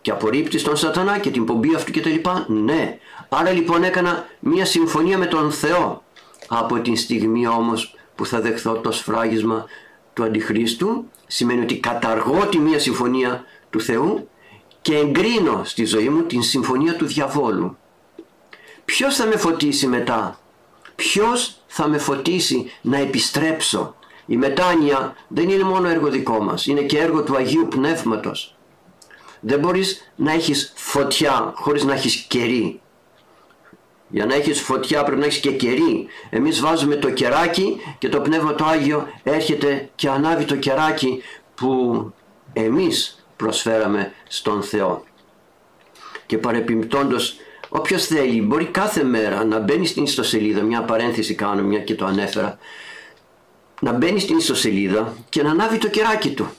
και 0.00 0.10
απορρίπτεις 0.10 0.62
τον 0.62 0.76
σατανά 0.76 1.18
και 1.18 1.30
την 1.30 1.44
πομπή 1.44 1.74
αυτού 1.74 1.92
κτλ. 1.92 2.28
Ναι. 2.46 2.98
Άρα 3.28 3.50
λοιπόν 3.50 3.82
έκανα 3.82 4.26
μια 4.40 4.64
συμφωνία 4.64 5.18
με 5.18 5.26
τον 5.26 5.52
Θεό. 5.52 6.02
Από 6.48 6.80
την 6.80 6.96
στιγμή 6.96 7.46
όμως 7.46 7.94
που 8.14 8.26
θα 8.26 8.40
δεχθώ 8.40 8.72
το 8.72 8.92
σφράγισμα 8.92 9.66
του 10.12 10.24
Αντιχρίστου 10.24 11.04
σημαίνει 11.26 11.62
ότι 11.62 11.78
καταργώ 11.78 12.46
τη 12.46 12.58
μία 12.58 12.78
συμφωνία 12.78 13.44
του 13.70 13.80
Θεού 13.80 14.28
και 14.80 14.96
εγκρίνω 14.96 15.60
στη 15.64 15.84
ζωή 15.84 16.08
μου 16.08 16.22
την 16.22 16.42
συμφωνία 16.42 16.96
του 16.96 17.06
διαβόλου. 17.06 17.76
Ποιος 18.84 19.16
θα 19.16 19.26
με 19.26 19.36
φωτίσει 19.36 19.86
μετά, 19.86 20.38
ποιος 20.94 21.56
θα 21.66 21.88
με 21.88 21.98
φωτίσει 21.98 22.70
να 22.80 22.98
επιστρέψω; 22.98 23.96
Η 24.26 24.36
μετάνοια 24.36 25.16
δεν 25.28 25.48
είναι 25.48 25.64
μόνο 25.64 25.88
έργο 25.88 26.08
δικό 26.08 26.42
μας, 26.42 26.66
είναι 26.66 26.82
και 26.82 26.98
έργο 26.98 27.22
του 27.22 27.36
Αγίου 27.36 27.66
Πνεύματος. 27.68 28.56
Δεν 29.40 29.58
μπορείς 29.58 30.12
να 30.16 30.32
έχεις 30.32 30.72
φωτιά 30.76 31.52
χωρίς 31.56 31.84
να 31.84 31.92
έχεις 31.92 32.16
κερί. 32.16 32.80
Για 34.08 34.26
να 34.26 34.34
έχεις 34.34 34.60
φωτιά 34.60 35.04
πρέπει 35.04 35.20
να 35.20 35.26
έχεις 35.26 35.40
και 35.40 35.52
κερί. 35.52 36.06
Εμείς 36.30 36.60
βάζουμε 36.60 36.96
το 36.96 37.10
κεράκι 37.10 37.80
και 37.98 38.08
το 38.08 38.20
Πνεύμα 38.20 38.54
το 38.54 38.64
Άγιο 38.64 39.08
έρχεται 39.22 39.90
και 39.94 40.08
ανάβει 40.08 40.44
το 40.44 40.56
κεράκι 40.56 41.22
που 41.54 42.12
εμείς 42.52 43.24
προσφέραμε 43.36 44.12
στον 44.28 44.62
Θεό. 44.62 45.04
Και 46.26 46.38
παρεπιπτόντος 46.38 47.36
όποιος 47.74 48.06
θέλει 48.06 48.42
μπορεί 48.42 48.64
κάθε 48.64 49.02
μέρα 49.02 49.44
να 49.44 49.58
μπαίνει 49.58 49.86
στην 49.86 50.02
ιστοσελίδα, 50.02 50.62
μια 50.62 50.82
παρένθεση 50.82 51.34
κάνω 51.34 51.62
μια 51.62 51.78
και 51.78 51.94
το 51.94 52.04
ανέφερα, 52.04 52.58
να 53.80 53.92
μπαίνει 53.92 54.20
στην 54.20 54.36
ιστοσελίδα 54.36 55.14
και 55.28 55.42
να 55.42 55.50
ανάβει 55.50 55.78
το 55.78 55.88
κεράκι 55.88 56.30
του 56.34 56.50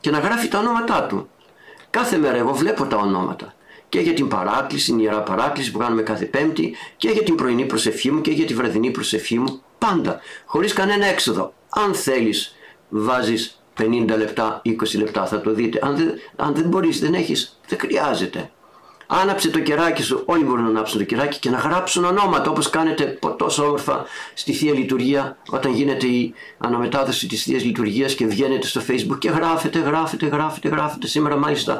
και 0.00 0.10
να 0.10 0.18
γράφει 0.18 0.48
τα 0.48 0.58
ονόματά 0.58 1.06
του. 1.06 1.28
Κάθε 1.90 2.16
μέρα 2.16 2.36
εγώ 2.36 2.52
βλέπω 2.52 2.84
τα 2.84 2.96
ονόματα 2.96 3.54
και 3.88 4.00
για 4.00 4.12
την 4.12 4.28
παράκληση, 4.28 4.90
την 4.90 4.98
ιερά 4.98 5.22
παράκληση 5.22 5.70
που 5.70 5.78
κάνουμε 5.78 6.02
κάθε 6.02 6.24
Πέμπτη 6.24 6.76
και 6.96 7.08
για 7.08 7.22
την 7.22 7.34
πρωινή 7.34 7.64
προσευχή 7.64 8.10
μου 8.10 8.20
και 8.20 8.30
για 8.30 8.46
τη 8.46 8.54
βραδινή 8.54 8.90
προσευχή 8.90 9.38
μου. 9.38 9.62
Πάντα, 9.78 10.20
χωρίς 10.44 10.72
κανένα 10.72 11.06
έξοδο. 11.06 11.54
Αν 11.68 11.94
θέλεις 11.94 12.54
βάζεις 12.88 13.62
50 13.80 14.04
λεπτά, 14.16 14.62
20 14.64 14.72
λεπτά 14.98 15.26
θα 15.26 15.40
το 15.40 15.52
δείτε. 15.52 15.78
Αν 15.82 15.96
δεν, 15.96 16.12
αν 16.36 16.54
δεν 16.54 16.64
μπορείς, 16.64 17.00
δεν 17.00 17.14
έχεις, 17.14 17.60
δεν 17.68 17.78
χρειάζεται. 17.78 18.50
Άναψε 19.06 19.50
το 19.50 19.60
κεράκι 19.60 20.02
σου, 20.02 20.22
όλοι 20.26 20.44
μπορούν 20.44 20.62
να 20.62 20.68
ανάψουν 20.68 20.98
το 20.98 21.04
κεράκι 21.04 21.38
και 21.38 21.50
να 21.50 21.58
γράψουν 21.58 22.04
ονόματα 22.04 22.50
όπως 22.50 22.70
κάνετε 22.70 23.18
τόσο 23.36 23.64
όμορφα 23.64 24.04
στη 24.34 24.52
Θεία 24.52 24.72
Λειτουργία 24.72 25.36
όταν 25.50 25.72
γίνεται 25.72 26.06
η 26.06 26.34
αναμετάδοση 26.58 27.26
της 27.26 27.42
Θείας 27.42 27.64
Λειτουργίας 27.64 28.14
και 28.14 28.26
βγαίνετε 28.26 28.66
στο 28.66 28.80
facebook 28.88 29.18
και 29.18 29.30
γράφετε, 29.30 29.78
γράφετε, 29.78 30.26
γράφετε, 30.26 30.68
γράφετε. 30.68 31.06
Σήμερα 31.06 31.36
μάλιστα 31.36 31.78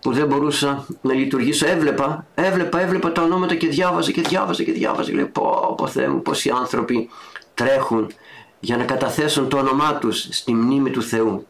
που 0.00 0.12
δεν 0.12 0.26
μπορούσα 0.26 0.86
να 1.00 1.14
λειτουργήσω 1.14 1.66
έβλεπα, 1.66 2.26
έβλεπα, 2.34 2.80
έβλεπα 2.80 3.12
τα 3.12 3.22
ονόματα 3.22 3.54
και 3.54 3.68
διάβαζα 3.68 4.10
και 4.10 4.20
διάβαζα 4.20 4.62
και 4.62 4.72
διάβαζα 4.72 5.10
και 5.10 5.16
λέω 5.16 5.26
πω, 5.28 5.74
πω 5.76 5.86
Θεέ 5.86 6.08
μου, 6.08 6.22
πόσοι 6.22 6.50
άνθρωποι 6.50 7.08
τρέχουν 7.54 8.12
για 8.60 8.76
να 8.76 8.84
καταθέσουν 8.84 9.48
το 9.48 9.58
όνομά 9.58 9.94
τους 9.94 10.28
στη 10.30 10.54
μνήμη 10.54 10.90
του 10.90 11.02
Θεού. 11.02 11.46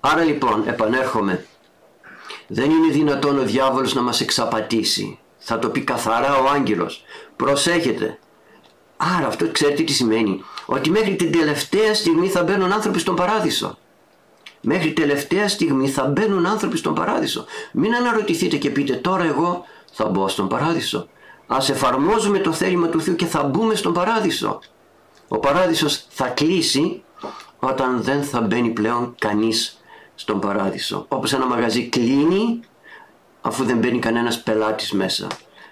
Άρα 0.00 0.24
λοιπόν 0.24 0.62
επανέρχομαι 0.66 1.46
δεν 2.48 2.70
είναι 2.70 2.92
δυνατόν 2.92 3.38
ο 3.38 3.42
διάβολος 3.42 3.94
να 3.94 4.02
μας 4.02 4.20
εξαπατήσει. 4.20 5.18
Θα 5.38 5.58
το 5.58 5.68
πει 5.68 5.80
καθαρά 5.80 6.36
ο 6.36 6.48
άγγελος. 6.54 7.04
Προσέχετε. 7.36 8.18
Άρα 8.96 9.26
αυτό 9.26 9.50
ξέρετε 9.50 9.82
τι 9.82 9.92
σημαίνει. 9.92 10.42
Ότι 10.66 10.90
μέχρι 10.90 11.16
την 11.16 11.32
τελευταία 11.32 11.94
στιγμή 11.94 12.28
θα 12.28 12.42
μπαίνουν 12.42 12.72
άνθρωποι 12.72 12.98
στον 12.98 13.16
παράδεισο. 13.16 13.78
Μέχρι 14.60 14.92
τελευταία 14.92 15.48
στιγμή 15.48 15.88
θα 15.88 16.04
μπαίνουν 16.04 16.46
άνθρωποι 16.46 16.76
στον 16.76 16.94
παράδεισο. 16.94 17.44
Μην 17.72 17.94
αναρωτηθείτε 17.94 18.56
και 18.56 18.70
πείτε 18.70 18.94
τώρα 18.94 19.24
εγώ 19.24 19.64
θα 19.92 20.08
μπω 20.08 20.28
στον 20.28 20.48
παράδεισο. 20.48 21.08
Ας 21.46 21.70
εφαρμόζουμε 21.70 22.38
το 22.38 22.52
θέλημα 22.52 22.88
του 22.88 23.00
Θεού 23.00 23.16
και 23.16 23.26
θα 23.26 23.42
μπούμε 23.42 23.74
στον 23.74 23.92
παράδεισο. 23.92 24.60
Ο 25.28 25.38
παράδεισος 25.38 26.04
θα 26.08 26.28
κλείσει 26.28 27.02
όταν 27.58 28.02
δεν 28.02 28.22
θα 28.22 28.40
μπαίνει 28.40 28.68
πλέον 28.68 29.14
κανείς 29.18 29.77
στον 30.18 30.40
παράδεισο. 30.40 31.04
Όπως 31.08 31.32
ένα 31.32 31.46
μαγαζί 31.46 31.88
κλείνει 31.88 32.60
αφού 33.40 33.64
δεν 33.64 33.78
μπαίνει 33.78 33.98
κανένας 33.98 34.42
πελάτης 34.42 34.92
μέσα. 34.92 35.26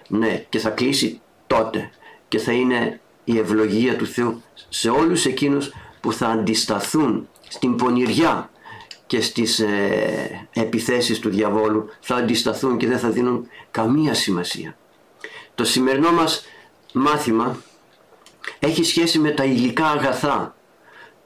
Ναι, 0.07 0.45
και 0.49 0.59
θα 0.59 0.69
κλείσει 0.69 1.21
τότε 1.47 1.89
και 2.27 2.37
θα 2.37 2.51
είναι 2.51 2.99
η 3.23 3.37
ευλογία 3.37 3.95
του 3.95 4.05
Θεού 4.05 4.41
σε 4.69 4.89
όλους 4.89 5.25
εκείνους 5.25 5.71
που 5.99 6.13
θα 6.13 6.27
αντισταθούν 6.27 7.27
στην 7.47 7.75
πονηριά 7.75 8.49
και 9.07 9.21
στις 9.21 9.59
ε, 9.59 10.47
επιθέσεις 10.53 11.19
του 11.19 11.29
διαβόλου 11.29 11.89
θα 11.99 12.15
αντισταθούν 12.15 12.77
και 12.77 12.87
δεν 12.87 12.99
θα 12.99 13.09
δίνουν 13.09 13.47
καμία 13.71 14.13
σημασία. 14.13 14.77
Το 15.55 15.63
σημερινό 15.63 16.11
μας 16.11 16.45
μάθημα 16.93 17.57
έχει 18.59 18.83
σχέση 18.83 19.19
με 19.19 19.31
τα 19.31 19.43
υλικά 19.43 19.85
αγαθά 19.85 20.55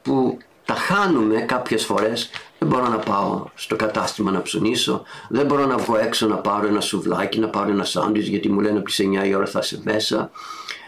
που 0.01 0.37
τα 0.65 0.73
χάνουμε 0.73 1.41
κάποιες 1.41 1.85
φορές 1.85 2.29
δεν 2.61 2.69
μπορώ 2.69 2.87
να 2.87 2.97
πάω 2.97 3.45
στο 3.55 3.75
κατάστημα 3.75 4.31
να 4.31 4.41
ψωνίσω, 4.41 5.03
δεν 5.29 5.45
μπορώ 5.45 5.65
να 5.65 5.77
βγω 5.77 5.97
έξω 5.97 6.27
να 6.27 6.35
πάρω 6.35 6.67
ένα 6.67 6.81
σουβλάκι, 6.81 7.39
να 7.39 7.47
πάρω 7.49 7.71
ένα 7.71 7.83
σάντουιτς 7.83 8.27
γιατί 8.27 8.49
μου 8.49 8.59
λένε 8.59 8.77
από 8.77 8.87
τις 8.87 9.01
9 9.23 9.27
η 9.27 9.35
ώρα 9.35 9.45
θα 9.45 9.59
είσαι 9.63 9.81
μέσα, 9.83 10.31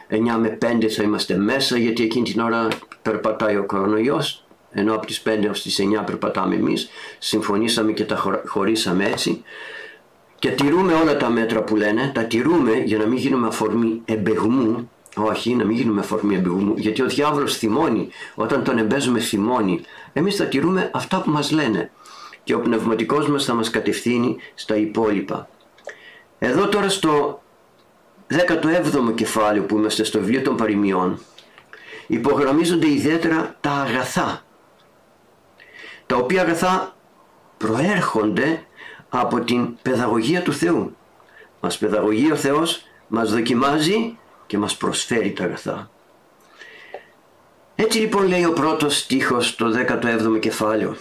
9 0.10 0.16
με 0.40 0.58
5 0.62 0.88
θα 0.88 1.04
είμαστε 1.04 1.38
μέσα 1.38 1.78
γιατί 1.78 2.04
εκείνη 2.04 2.32
την 2.32 2.42
ώρα 2.42 2.68
περπατάει 3.02 3.58
ο 3.58 3.66
κορονοϊός, 3.66 4.46
ενώ 4.72 4.96
από 4.96 5.06
τις 5.06 5.22
5 5.22 5.50
ως 5.50 5.62
τις 5.62 5.80
9 5.80 6.04
περπατάμε 6.06 6.56
εμείς, 6.56 6.90
συμφωνήσαμε 7.20 7.92
και 7.92 8.06
τα 8.06 8.42
χωρίσαμε 8.46 9.06
έτσι. 9.06 9.44
Και 10.40 10.50
τηρούμε 10.50 10.94
όλα 10.94 11.18
τα 11.18 11.30
μέτρα 11.30 11.64
που 11.64 11.76
λένε, 11.76 12.12
τα 12.14 12.24
τηρούμε 12.24 12.76
για 12.76 12.98
να 12.98 13.06
μην 13.06 13.18
γίνουμε 13.18 13.48
αφορμή 13.48 14.02
εμπεγμού 14.06 14.90
όχι, 15.16 15.56
να 15.56 15.66
μην 15.66 15.76
γίνουμε 15.76 16.00
αφορμή 16.00 16.36
εμπειρού 16.36 16.74
γιατί 16.78 17.02
ο 17.02 17.06
διάβολος 17.06 17.58
θυμώνει. 17.58 18.10
Όταν 18.36 18.64
τον 18.64 18.78
εμπέζουμε 18.78 19.20
θυμώνει. 19.20 19.82
Εμείς 20.14 20.36
θα 20.36 20.46
τηρούμε 20.46 20.92
αυτά 20.94 21.22
που 21.22 21.30
μας 21.30 21.52
λένε 21.52 21.92
και 22.44 22.54
ο 22.54 22.60
πνευματικός 22.60 23.28
μας 23.28 23.46
θα 23.46 23.54
μας 23.54 23.70
κατευθύνει 23.70 24.38
στα 24.54 24.76
υπόλοιπα. 24.76 25.50
Εδώ 26.40 26.68
τώρα 26.68 26.90
στο 26.90 27.42
17ο 28.30 29.14
κεφάλαιο 29.16 29.64
που 29.64 29.78
είμαστε 29.78 30.04
στο 30.04 30.20
βιβλίο 30.20 30.42
των 30.42 30.56
παροιμιών 30.56 31.20
υπογραμμίζονται 32.08 32.88
ιδιαίτερα 32.88 33.56
τα 33.62 33.72
αγαθά 33.72 34.44
τα 36.06 36.16
οποία 36.16 36.42
αγαθά 36.42 36.96
προέρχονται 37.58 38.66
από 39.10 39.40
την 39.40 39.78
παιδαγωγία 39.82 40.42
του 40.42 40.54
Θεού. 40.54 40.96
Μας 41.60 41.78
παιδαγωγεί 41.78 42.32
ο 42.32 42.36
Θεός, 42.36 42.86
μας 43.08 43.32
δοκιμάζει 43.32 44.18
και 44.54 44.60
μας 44.60 44.78
προσφέρει 44.78 45.34
τα 45.34 45.44
αγαθά. 45.44 45.90
Έτσι 47.76 48.00
λοιπόν 48.00 48.28
λέει 48.28 48.46
ο 48.46 48.54
πρώτος 48.54 48.98
στίχος 48.98 49.56
το 49.56 49.66
17ο 49.88 50.40
κεφάλαιο. 50.40 50.96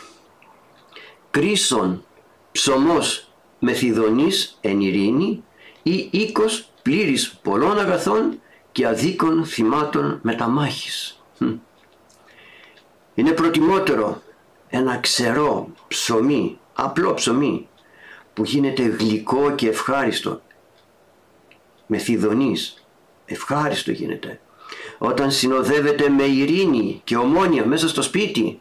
Κρίσον 1.30 2.04
ψωμός 2.52 3.28
μεθυδονής 3.58 4.58
εν 4.60 4.80
ειρήνη 4.80 5.44
ή 5.82 6.08
οίκος 6.10 6.68
πλήρης 6.82 7.30
πολλών 7.42 7.78
αγαθών 7.78 8.40
και 8.72 8.86
αδίκων 8.86 9.44
θυμάτων 9.44 10.18
μεταμάχης. 10.22 11.22
Είναι 13.14 13.30
προτιμότερο 13.32 14.22
ένα 14.68 14.96
ξερό 14.96 15.68
ψωμί, 15.88 16.58
απλό 16.72 17.14
ψωμί 17.14 17.68
που 18.34 18.44
γίνεται 18.44 18.82
γλυκό 18.82 19.50
και 19.54 19.68
ευχάριστο 19.68 20.40
μεθυδονής 21.86 22.81
ευχάριστο 23.32 23.90
γίνεται. 23.90 24.40
Όταν 24.98 25.30
συνοδεύεται 25.30 26.08
με 26.08 26.22
ειρήνη 26.22 27.00
και 27.04 27.16
ομόνια 27.16 27.66
μέσα 27.66 27.88
στο 27.88 28.02
σπίτι, 28.02 28.60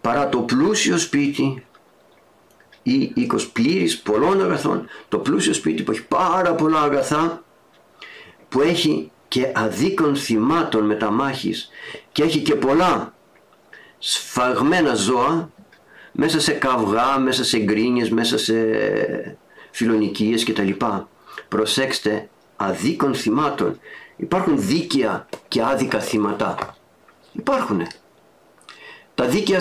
παρά 0.00 0.28
το 0.28 0.38
πλούσιο 0.38 0.98
σπίτι 0.98 1.62
ή 2.82 3.12
οίκος 3.14 3.48
πλήρης 3.48 3.98
πολλών 3.98 4.42
αγαθών, 4.42 4.88
το 5.08 5.18
πλούσιο 5.18 5.52
σπίτι 5.52 5.82
που 5.82 5.90
έχει 5.90 6.06
πάρα 6.06 6.54
πολλά 6.54 6.80
αγαθά, 6.80 7.42
που 8.48 8.60
έχει 8.60 9.10
και 9.28 9.52
αδίκων 9.54 10.16
θυμάτων 10.16 10.86
μεταμάχης 10.86 11.68
και 12.12 12.22
έχει 12.22 12.40
και 12.40 12.54
πολλά 12.54 13.14
σφαγμένα 13.98 14.94
ζώα 14.94 15.50
μέσα 16.12 16.40
σε 16.40 16.52
καυγά, 16.52 17.18
μέσα 17.18 17.44
σε 17.44 17.58
γκρίνιες, 17.58 18.10
μέσα 18.10 18.38
σε 18.38 18.54
φιλονικίες 19.70 20.44
κτλ. 20.44 20.70
Προσέξτε 21.48 22.28
αδίκων 22.60 23.14
θυμάτων. 23.14 23.78
Υπάρχουν 24.16 24.54
δίκαια 24.60 25.26
και 25.48 25.62
άδικα 25.62 26.00
θύματα. 26.00 26.76
Υπάρχουν. 27.32 27.82
Τα 29.14 29.24
δίκαια 29.26 29.60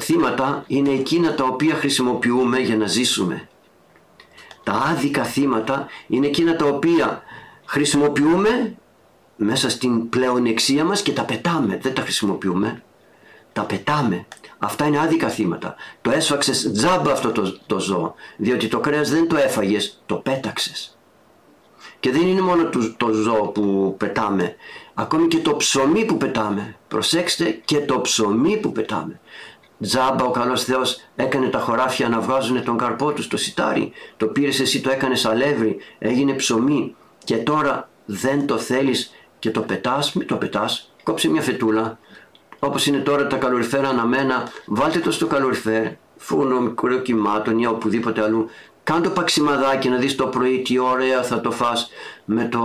θύματα 0.00 0.64
είναι 0.66 0.90
εκείνα 0.90 1.34
τα 1.34 1.44
οποία 1.44 1.74
χρησιμοποιούμε 1.74 2.58
για 2.58 2.76
να 2.76 2.86
ζήσουμε. 2.86 3.48
Τα 4.64 4.72
άδικα 4.72 5.24
θύματα 5.24 5.86
είναι 6.06 6.26
εκείνα 6.26 6.56
τα 6.56 6.64
οποία 6.64 7.22
χρησιμοποιούμε 7.64 8.76
μέσα 9.36 9.70
στην 9.70 10.08
πλεονεξία 10.08 10.84
μας 10.84 11.02
και 11.02 11.12
τα 11.12 11.24
πετάμε, 11.24 11.78
δεν 11.82 11.94
τα 11.94 12.02
χρησιμοποιούμε. 12.02 12.82
τα 13.52 13.62
πετάμε. 13.62 14.26
Αυτά 14.58 14.86
είναι 14.86 14.98
άδικα 14.98 15.28
θύματα. 15.28 15.74
Το 16.00 16.10
έσφαξες 16.10 16.70
τζάμπα 16.72 17.12
αυτό 17.12 17.32
το, 17.32 17.58
το 17.66 17.78
ζώο, 17.78 18.14
διότι 18.36 18.68
το 18.68 18.80
κρέας 18.80 19.10
δεν 19.10 19.28
το 19.28 19.36
έφαγες, 19.36 20.02
το 20.06 20.14
πέταξες. 20.14 20.97
Και 22.00 22.10
δεν 22.10 22.26
είναι 22.26 22.40
μόνο 22.40 22.64
το, 22.64 22.94
το 22.96 23.12
ζώο 23.12 23.46
που 23.46 23.94
πετάμε, 23.98 24.56
ακόμη 24.94 25.26
και 25.26 25.38
το 25.38 25.56
ψωμί 25.56 26.04
που 26.04 26.16
πετάμε. 26.16 26.76
Προσέξτε 26.88 27.60
και 27.64 27.78
το 27.80 28.00
ψωμί 28.00 28.56
που 28.56 28.72
πετάμε. 28.72 29.20
Τζάμπα 29.80 30.24
ο 30.24 30.30
καλός 30.30 30.64
Θεός 30.64 31.00
έκανε 31.16 31.46
τα 31.48 31.58
χωράφια 31.58 32.08
να 32.08 32.20
βγάζουν 32.20 32.64
τον 32.64 32.78
καρπό 32.78 33.12
του 33.12 33.22
στο 33.22 33.36
σιτάρι. 33.36 33.92
Το 34.16 34.26
πήρες 34.26 34.60
εσύ 34.60 34.80
το 34.80 34.90
έκανες 34.90 35.24
αλεύρι, 35.24 35.76
έγινε 35.98 36.32
ψωμί 36.32 36.94
και 37.24 37.36
τώρα 37.36 37.88
δεν 38.04 38.46
το 38.46 38.58
θέλεις 38.58 39.12
και 39.38 39.50
το 39.50 39.60
πετάς, 39.60 40.12
μην 40.12 40.26
το 40.26 40.36
πετάς, 40.36 40.92
κόψε 41.02 41.28
μια 41.28 41.42
φετούλα. 41.42 41.98
Όπως 42.58 42.86
είναι 42.86 42.98
τώρα 42.98 43.26
τα 43.26 43.36
καλοριφέρ 43.36 43.84
αναμένα, 43.84 44.48
βάλτε 44.66 44.98
το 44.98 45.10
στο 45.10 45.26
καλοριφέρ, 45.26 45.86
φούρνο 46.16 46.60
μικρό 46.60 46.98
κυμάτων 46.98 47.58
ή 47.58 47.66
οπουδήποτε 47.66 48.22
αλλού. 48.22 48.48
Κάν 48.88 49.02
το 49.02 49.10
παξιμαδάκι 49.10 49.88
να 49.88 49.96
δεις 49.96 50.14
το 50.14 50.26
πρωί 50.26 50.62
τι 50.62 50.78
ωραία 50.78 51.22
θα 51.22 51.40
το 51.40 51.50
φας 51.50 51.90
με 52.24 52.44
το 52.44 52.60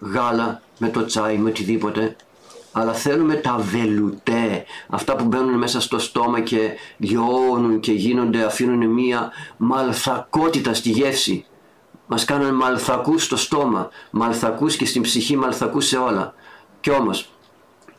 γάλα, 0.00 0.62
με 0.78 0.88
το 0.88 1.04
τσάι, 1.04 1.36
με 1.36 1.48
οτιδήποτε 1.48 2.16
αλλά 2.72 2.92
θέλουμε 2.92 3.34
τα 3.34 3.56
βελουτέ, 3.58 4.64
αυτά 4.88 5.16
που 5.16 5.24
μπαίνουν 5.24 5.58
μέσα 5.58 5.80
στο 5.80 5.98
στόμα 5.98 6.40
και 6.40 6.70
λιώνουν 6.96 7.80
και 7.80 7.92
γίνονται, 7.92 8.44
αφήνουν 8.44 8.86
μία 8.86 9.32
μαλθακότητα 9.56 10.74
στη 10.74 10.90
γεύση. 10.90 11.44
Μας 12.06 12.24
κάνουν 12.24 12.54
μαλθακούς 12.54 13.24
στο 13.24 13.36
στόμα, 13.36 13.90
μαλθακούς 14.10 14.76
και 14.76 14.86
στην 14.86 15.02
ψυχή, 15.02 15.36
μαλθακούς 15.36 15.86
σε 15.86 15.96
όλα. 15.96 16.34
Κι 16.80 16.90
όμως, 16.90 17.30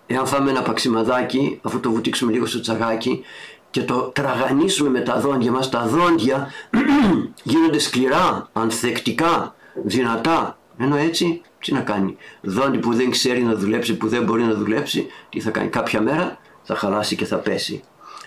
εάν 0.07 0.25
φάμε 0.25 0.49
ένα 0.49 0.61
παξιμαδάκι, 0.61 1.59
αφού 1.61 1.79
το 1.79 1.91
βουτήξουμε 1.91 2.31
λίγο 2.31 2.45
στο 2.45 2.59
τσαγάκι 2.59 3.23
και 3.69 3.81
το 3.81 4.01
τραγανίσουμε 4.01 4.89
με 4.89 4.99
τα 4.99 5.19
δόντια 5.19 5.51
μας, 5.51 5.69
τα 5.69 5.87
δόντια 5.87 6.51
γίνονται 7.43 7.79
σκληρά, 7.79 8.49
ανθεκτικά, 8.53 9.55
δυνατά, 9.83 10.57
ενώ 10.77 10.95
έτσι 10.95 11.41
τι 11.59 11.73
να 11.73 11.79
κάνει; 11.79 12.17
Δόντι 12.41 12.77
που 12.77 12.93
δεν 12.93 13.11
ξέρει 13.11 13.41
να 13.41 13.55
δουλέψει, 13.55 13.97
που 13.97 14.07
δεν 14.07 14.23
μπορεί 14.23 14.43
να 14.43 14.53
δουλέψει, 14.53 15.07
τι 15.29 15.39
θα 15.39 15.49
κάνει; 15.49 15.67
Κάποια 15.67 16.01
μέρα 16.01 16.37
θα 16.63 16.75
χαλάσει 16.75 17.15
και 17.15 17.25
θα 17.25 17.37
πέσει. 17.37 17.83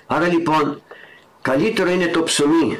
Άρα 0.06 0.26
λοιπόν 0.26 0.82
καλύτερο 1.42 1.90
είναι 1.90 2.06
το 2.06 2.22
ψωμί 2.22 2.78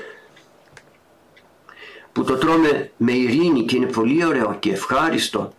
που 2.13 2.25
το 2.25 2.37
τρώμε 2.37 2.91
με 2.97 3.13
ειρήνη 3.13 3.65
και 3.65 3.77
είναι 3.77 3.87
πολύ 3.87 4.25
ωραίο 4.25 4.57
και 4.59 4.71
ευχάριστο 4.71 5.53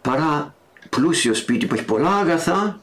παρά 0.00 0.54
πλούσιο 0.90 1.34
σπίτι 1.34 1.66
που 1.66 1.74
έχει 1.74 1.84
πολλά 1.84 2.16
αγαθά 2.16 2.80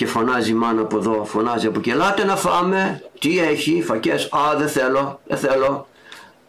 και 0.00 0.06
φωνάζει 0.06 0.50
η 0.50 0.54
μάνα 0.54 0.80
από 0.80 0.96
εδώ, 0.96 1.24
φωνάζει 1.24 1.66
από 1.66 1.78
εκεί, 1.78 1.90
ελάτε 1.90 2.24
να 2.24 2.36
φάμε, 2.36 3.02
τι 3.18 3.38
έχει, 3.38 3.82
φακές, 3.82 4.28
α 4.32 4.56
δεν 4.56 4.68
θέλω, 4.68 5.20
δεν 5.26 5.38
θέλω, 5.38 5.86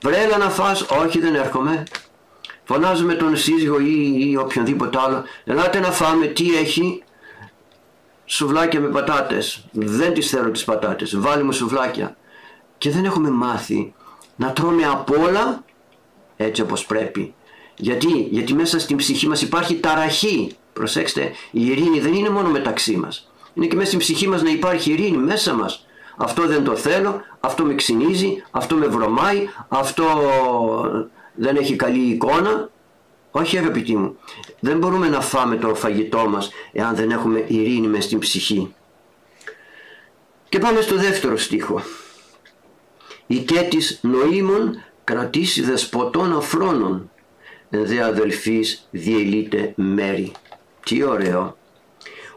βρέλα 0.01 0.38
να 0.38 0.50
φας, 0.50 0.81
όχι 0.81 1.20
δεν 1.20 1.36
έρχομαι, 1.36 1.84
φωνάζουμε 2.63 3.13
τον 3.13 3.38
σύζυγο 3.38 3.79
ή, 3.79 4.15
ή 4.29 4.38
οποιονδήποτε 4.38 4.98
άλλο, 5.05 5.24
ελάτε 5.43 5.79
να 5.79 5.91
φάμε, 5.91 6.25
τι 6.25 6.58
έχει, 6.58 7.03
σουβλάκια 8.25 8.79
με 8.79 8.88
πατάτες, 8.88 9.65
δεν 9.72 10.13
τις 10.13 10.29
θέλω 10.29 10.51
τις 10.51 10.63
πατάτες, 10.63 11.20
βάλει 11.20 11.43
μου 11.43 11.51
σουβλάκια 11.51 12.15
και 12.77 12.89
δεν 12.89 13.05
έχουμε 13.05 13.29
μάθει 13.29 13.93
να 14.36 14.51
τρώμε 14.51 14.86
απ' 14.86 15.10
όλα 15.12 15.63
έτσι 16.38 16.62
όπως 16.62 16.86
πρέπει. 16.86 17.34
Γιατί, 17.75 18.27
γιατί 18.31 18.53
μέσα 18.53 18.79
στην 18.79 18.98
ψυχή 18.98 19.27
μας 19.27 19.41
υπάρχει 19.41 19.75
ταραχή. 19.75 20.55
Προσέξτε, 20.74 21.31
η 21.51 21.65
ειρήνη 21.65 22.00
δεν 22.00 22.13
είναι 22.13 22.29
μόνο 22.29 22.50
μεταξύ 22.50 22.98
μας. 22.98 23.30
Είναι 23.53 23.65
και 23.65 23.75
μέσα 23.75 23.88
στην 23.88 24.00
ψυχή 24.00 24.27
μας 24.27 24.41
να 24.41 24.50
υπάρχει 24.50 24.91
ειρήνη 24.91 25.17
μέσα 25.17 25.53
μας. 25.53 25.86
Αυτό 26.17 26.48
δεν 26.48 26.63
το 26.63 26.75
θέλω, 26.75 27.22
αυτό 27.39 27.63
με 27.63 27.75
ξυνίζει, 27.75 28.43
αυτό 28.51 28.75
με 28.75 28.88
βρωμάει, 28.88 29.50
αυτό 29.67 30.05
δεν 31.35 31.55
έχει 31.55 31.75
καλή 31.75 32.00
εικόνα. 32.00 32.70
Όχι 33.31 33.57
αγαπητοί 33.57 33.96
μου, 33.96 34.18
δεν 34.59 34.77
μπορούμε 34.77 35.09
να 35.09 35.22
φάμε 35.22 35.55
το 35.55 35.75
φαγητό 35.75 36.29
μας 36.29 36.51
εάν 36.72 36.96
δεν 36.96 37.11
έχουμε 37.11 37.46
ειρήνη 37.48 37.87
μες 37.87 38.03
στην 38.03 38.20
ψυχή. 38.20 38.74
Και 40.50 40.59
πάμε 40.59 40.81
στο 40.81 40.96
δεύτερο 40.96 41.37
στίχο. 41.37 41.81
«Η 43.27 43.37
κέτης 43.37 44.00
νοήμων 44.01 44.83
κρατήσει 45.03 45.61
δεσποτών 45.61 46.35
αφρόνων, 46.35 47.09
δε 47.70 48.03
αδελφής 48.03 48.87
διελείται 48.92 49.74
μέρη». 49.75 50.31
Τι 50.85 51.03
ωραίο. 51.03 51.57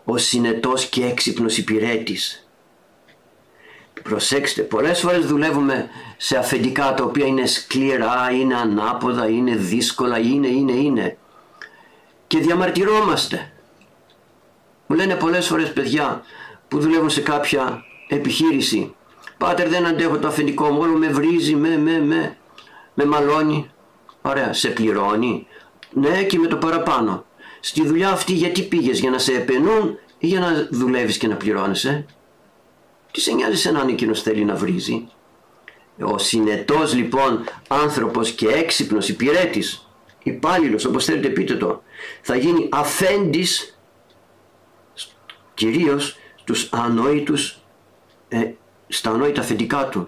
Ο 0.05 0.17
συνετός 0.17 0.87
και 0.87 1.05
έξυπνος 1.05 1.59
υπηρέτης 1.59 2.45
Προσέξτε, 4.03 4.63
πολλές 4.63 5.01
φορές 5.01 5.27
δουλεύουμε 5.27 5.89
σε 6.17 6.37
αφεντικά 6.37 6.95
τα 6.95 7.05
οποία 7.05 7.27
είναι 7.27 7.47
σκληρά, 7.47 8.31
είναι 8.31 8.55
ανάποδα, 8.55 9.29
είναι 9.29 9.57
δύσκολα, 9.57 10.19
είναι, 10.19 10.47
είναι, 10.47 10.73
είναι. 10.73 11.17
Και 12.27 12.39
διαμαρτυρόμαστε. 12.39 13.53
Μου 14.87 14.97
λένε 14.97 15.15
πολλές 15.15 15.47
φορές 15.47 15.73
παιδιά 15.73 16.23
που 16.69 16.79
δουλεύουν 16.79 17.11
σε 17.11 17.21
κάποια 17.21 17.85
επιχείρηση. 18.09 18.95
Πάτερ 19.39 19.69
δεν 19.69 19.87
αντέχω 19.87 20.19
το 20.19 20.29
αφεντικό 20.29 20.71
μου, 20.71 20.81
όλο 20.81 20.97
με 20.97 21.09
βρίζει, 21.09 21.55
με, 21.55 21.77
με, 21.77 22.01
με, 22.01 22.37
με 22.95 23.05
μαλώνει. 23.05 23.71
Ωραία, 24.23 24.53
σε 24.53 24.69
πληρώνει. 24.69 25.47
Ναι 25.91 26.23
και 26.23 26.39
με 26.39 26.47
το 26.47 26.57
παραπάνω. 26.57 27.25
Στη 27.67 27.87
δουλειά 27.87 28.11
αυτή 28.11 28.33
γιατί 28.33 28.63
πήγες, 28.63 28.99
για 28.99 29.11
να 29.11 29.19
σε 29.19 29.33
επενούν 29.33 29.99
ή 30.19 30.27
για 30.27 30.41
να 30.41 30.69
δουλεύεις 30.71 31.19
και 31.19 31.27
να 31.27 31.37
πληρώνεσαι; 31.37 32.07
Τι 33.11 33.21
σε 33.21 33.33
νοιάζει 33.33 33.57
σε 33.57 33.69
έναν 33.69 33.89
εκείνος 33.89 34.23
θέλει 34.23 34.45
να 34.45 34.55
βρίζει; 34.55 35.09
Ο 36.01 36.19
συνετός 36.19 36.95
λοιπόν 36.95 37.45
άνθρωπος 37.69 38.31
και 38.31 38.49
έξυπνος 38.49 39.09
υπηρέτης, 39.09 39.89
υπάλληλος, 40.23 40.85
όπως 40.85 41.05
θέλετε 41.05 41.29
πείτε 41.29 41.55
το, 41.57 41.83
θα 42.23 42.37
γίνει 42.37 42.69
αφέντης 42.73 43.79
κυρίως 45.55 46.19
στους 46.35 46.69
ανόητους, 46.73 47.59
ε, 48.29 48.51
στα 48.89 49.11
ανόητα 49.11 49.41
αφεντικά 49.41 49.89
του. 49.89 50.07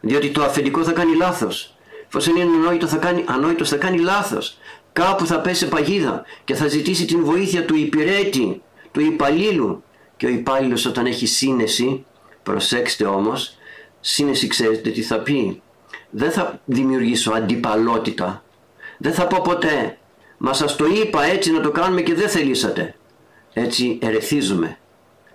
Διότι 0.00 0.30
το 0.30 0.42
αφεντικό 0.42 0.84
θα 0.84 0.92
κάνει 0.92 1.16
λάθος. 1.16 1.76
Εφόσον 2.06 2.36
είναι 2.36 2.50
ανόητο 2.56 2.86
θα 2.86 2.96
κάνει, 2.96 3.24
ανόητος 3.26 3.68
θα 3.68 3.76
κάνει 3.76 3.98
λάθος. 3.98 4.58
Κάπου 4.96 5.26
θα 5.26 5.40
πέσει 5.40 5.68
παγίδα 5.68 6.24
και 6.44 6.54
θα 6.54 6.66
ζητήσει 6.68 7.04
την 7.04 7.24
βοήθεια 7.24 7.64
του 7.64 7.76
υπηρέτη, 7.76 8.62
του 8.92 9.00
υπαλλήλου. 9.00 9.82
Και 10.16 10.26
ο 10.26 10.28
υπάλληλος 10.28 10.86
όταν 10.86 11.06
έχει 11.06 11.26
σύνεση 11.26 12.04
Προσέξτε 12.42 13.04
όμως, 13.04 13.56
σύνεση 14.00 14.46
ξέρετε 14.46 14.90
τι 14.90 15.02
θα 15.02 15.18
πει. 15.18 15.62
Δεν 16.10 16.30
θα 16.30 16.60
δημιουργήσω 16.64 17.32
αντιπαλότητα. 17.32 18.44
Δεν 18.98 19.12
θα 19.12 19.26
πω 19.26 19.40
ποτέ, 19.44 19.98
μα 20.38 20.52
σας 20.52 20.76
το 20.76 20.86
είπα 20.86 21.24
έτσι 21.24 21.52
να 21.52 21.60
το 21.60 21.70
κάνουμε 21.70 22.00
και 22.00 22.14
δεν 22.14 22.28
θελήσατε. 22.28 22.94
Έτσι 23.52 23.98
ερεθίζουμε. 24.02 24.78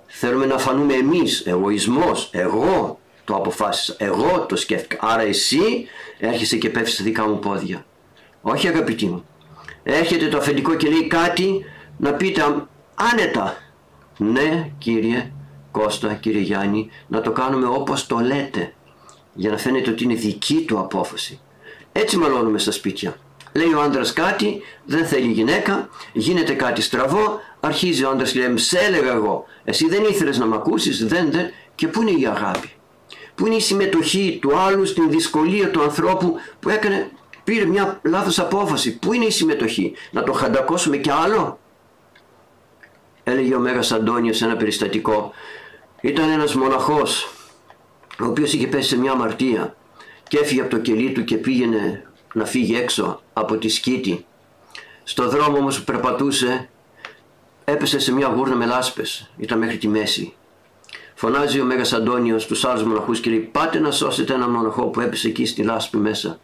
Θέλουμε 0.08 0.46
να 0.46 0.58
φανούμε 0.58 0.94
εμείς, 0.94 1.40
εγωισμός, 1.46 2.30
εγώ 2.34 3.00
το 3.24 3.36
αποφάσισα, 3.36 3.96
εγώ 3.98 4.46
το 4.50 4.56
σκέφτηκα. 4.56 4.98
Άρα 5.02 5.22
εσύ 5.22 5.88
έρχεσαι 6.20 6.58
και 6.58 6.70
πέφτεις 6.70 6.94
στα 6.94 7.04
δικά 7.04 7.28
μου 7.28 7.40
πόδια. 7.40 7.86
Όχι 8.42 8.68
αγαπητοί 8.68 9.06
μου. 9.06 9.26
Έρχεται 9.84 10.28
το 10.28 10.38
αφεντικό 10.38 10.76
και 10.76 10.90
λέει 10.90 11.08
κάτι 11.08 11.66
να 11.98 12.14
πείτε 12.14 12.42
άνετα. 12.96 13.58
Ναι 14.18 14.72
κύριε, 14.78 15.32
Κώστα, 15.72 16.14
κύριε 16.14 16.42
Γιάννη, 16.42 16.90
να 17.08 17.22
το 17.22 17.32
κάνουμε 17.32 17.68
όπως 17.68 18.08
το 18.08 18.20
λέτε, 18.20 18.74
για 19.34 19.52
να 19.52 19.58
φαίνεται 19.58 19.90
ότι 19.90 20.04
είναι 20.04 20.14
δική 20.14 20.62
του 20.68 20.80
απόφαση. 20.80 21.40
Έτσι 21.92 22.18
μαλώνουμε 22.18 22.60
στα 22.60 22.72
σπίτια. 22.72 23.16
Λέει 23.54 23.74
ο 23.74 23.82
άντρας 23.82 24.14
κάτι, 24.14 24.62
δεν 24.86 25.06
θέλει 25.06 25.28
η 25.28 25.32
γυναίκα, 25.32 25.90
γίνεται 26.14 26.54
κάτι 26.54 26.82
στραβό, 26.82 27.40
αρχίζει 27.60 28.04
ο 28.04 28.10
άντρας 28.10 28.32
και 28.32 28.40
λέει: 28.40 28.58
Σε 28.58 28.78
έλεγα 28.78 29.12
εγώ, 29.12 29.46
εσύ 29.64 29.88
δεν 29.88 30.04
ήθελες 30.04 30.38
να 30.38 30.46
μ' 30.46 30.54
ακούσεις, 30.54 31.08
δεν, 31.08 31.32
δεν. 31.32 31.52
Και 31.76 31.88
πού 31.88 32.02
είναι 32.02 32.12
η 32.12 32.26
αγάπη, 32.26 32.72
πού 33.36 33.46
είναι 33.46 33.56
η 33.56 33.60
συμμετοχή 33.60 34.38
του 34.42 34.58
άλλου 34.58 34.86
στην 34.86 35.10
δυσκολία 35.10 35.72
του 35.72 35.82
ανθρώπου 35.82 36.36
που 36.60 36.70
έκανε, 36.70 37.12
πήρε 37.44 37.66
μια 37.66 38.00
λάθος 38.04 38.40
απόφαση. 38.40 38.98
Πού 38.98 39.14
είναι 39.14 39.26
η 39.26 39.32
συμμετοχή, 39.32 39.94
να 40.12 40.24
το 40.24 40.32
χαντακώσουμε 40.32 40.98
κι 40.98 41.12
άλλο; 41.12 41.60
Έλεγε 43.24 43.56
ο 43.56 43.60
Μέγας 43.60 43.92
Αντώνιος 43.92 44.38
σε 44.38 44.46
ένα 44.46 44.56
περιστατικό 44.56 45.32
ήταν 46.02 46.30
ένας 46.30 46.56
μοναχός 46.56 47.34
ο 48.22 48.26
οποίος 48.26 48.54
είχε 48.54 48.68
πέσει 48.68 48.88
σε 48.88 48.98
μια 48.98 49.12
αμαρτία 49.12 49.76
και 50.28 50.38
έφυγε 50.38 50.62
από 50.62 50.70
το 50.70 50.78
κελί 50.78 51.12
του 51.12 51.24
και 51.24 51.38
πήγαινε 51.38 52.06
να 52.34 52.46
φύγει 52.46 52.76
έξω 52.76 53.22
από 53.34 53.58
τη 53.58 53.70
σκήτη. 53.70 54.26
Στο 55.04 55.30
δρόμο 55.30 55.58
όμως 55.58 55.78
που 55.80 55.84
περπατούσε 55.84 56.70
έπεσε 57.64 58.00
σε 58.00 58.14
μια 58.14 58.28
γούρνα 58.28 58.56
με 58.56 58.66
λάσπες, 58.66 59.32
ήταν 59.38 59.58
μέχρι 59.58 59.78
τη 59.78 59.88
μέση. 59.88 60.34
Φωνάζει 61.16 61.60
ο 61.60 61.66
Μέγας 61.66 61.94
Αντώνιος 61.94 62.46
τους 62.46 62.66
άλλους 62.66 62.84
μοναχούς 62.84 63.20
και 63.20 63.30
λέει 63.30 63.40
πάτε 63.40 63.80
να 63.80 63.92
σώσετε 63.92 64.34
ένα 64.34 64.50
μοναχό 64.50 64.86
που 64.86 65.00
έπεσε 65.00 65.28
εκεί 65.28 65.46
στη 65.46 65.64
λάσπη 65.64 65.98
μέσα. 65.98 66.40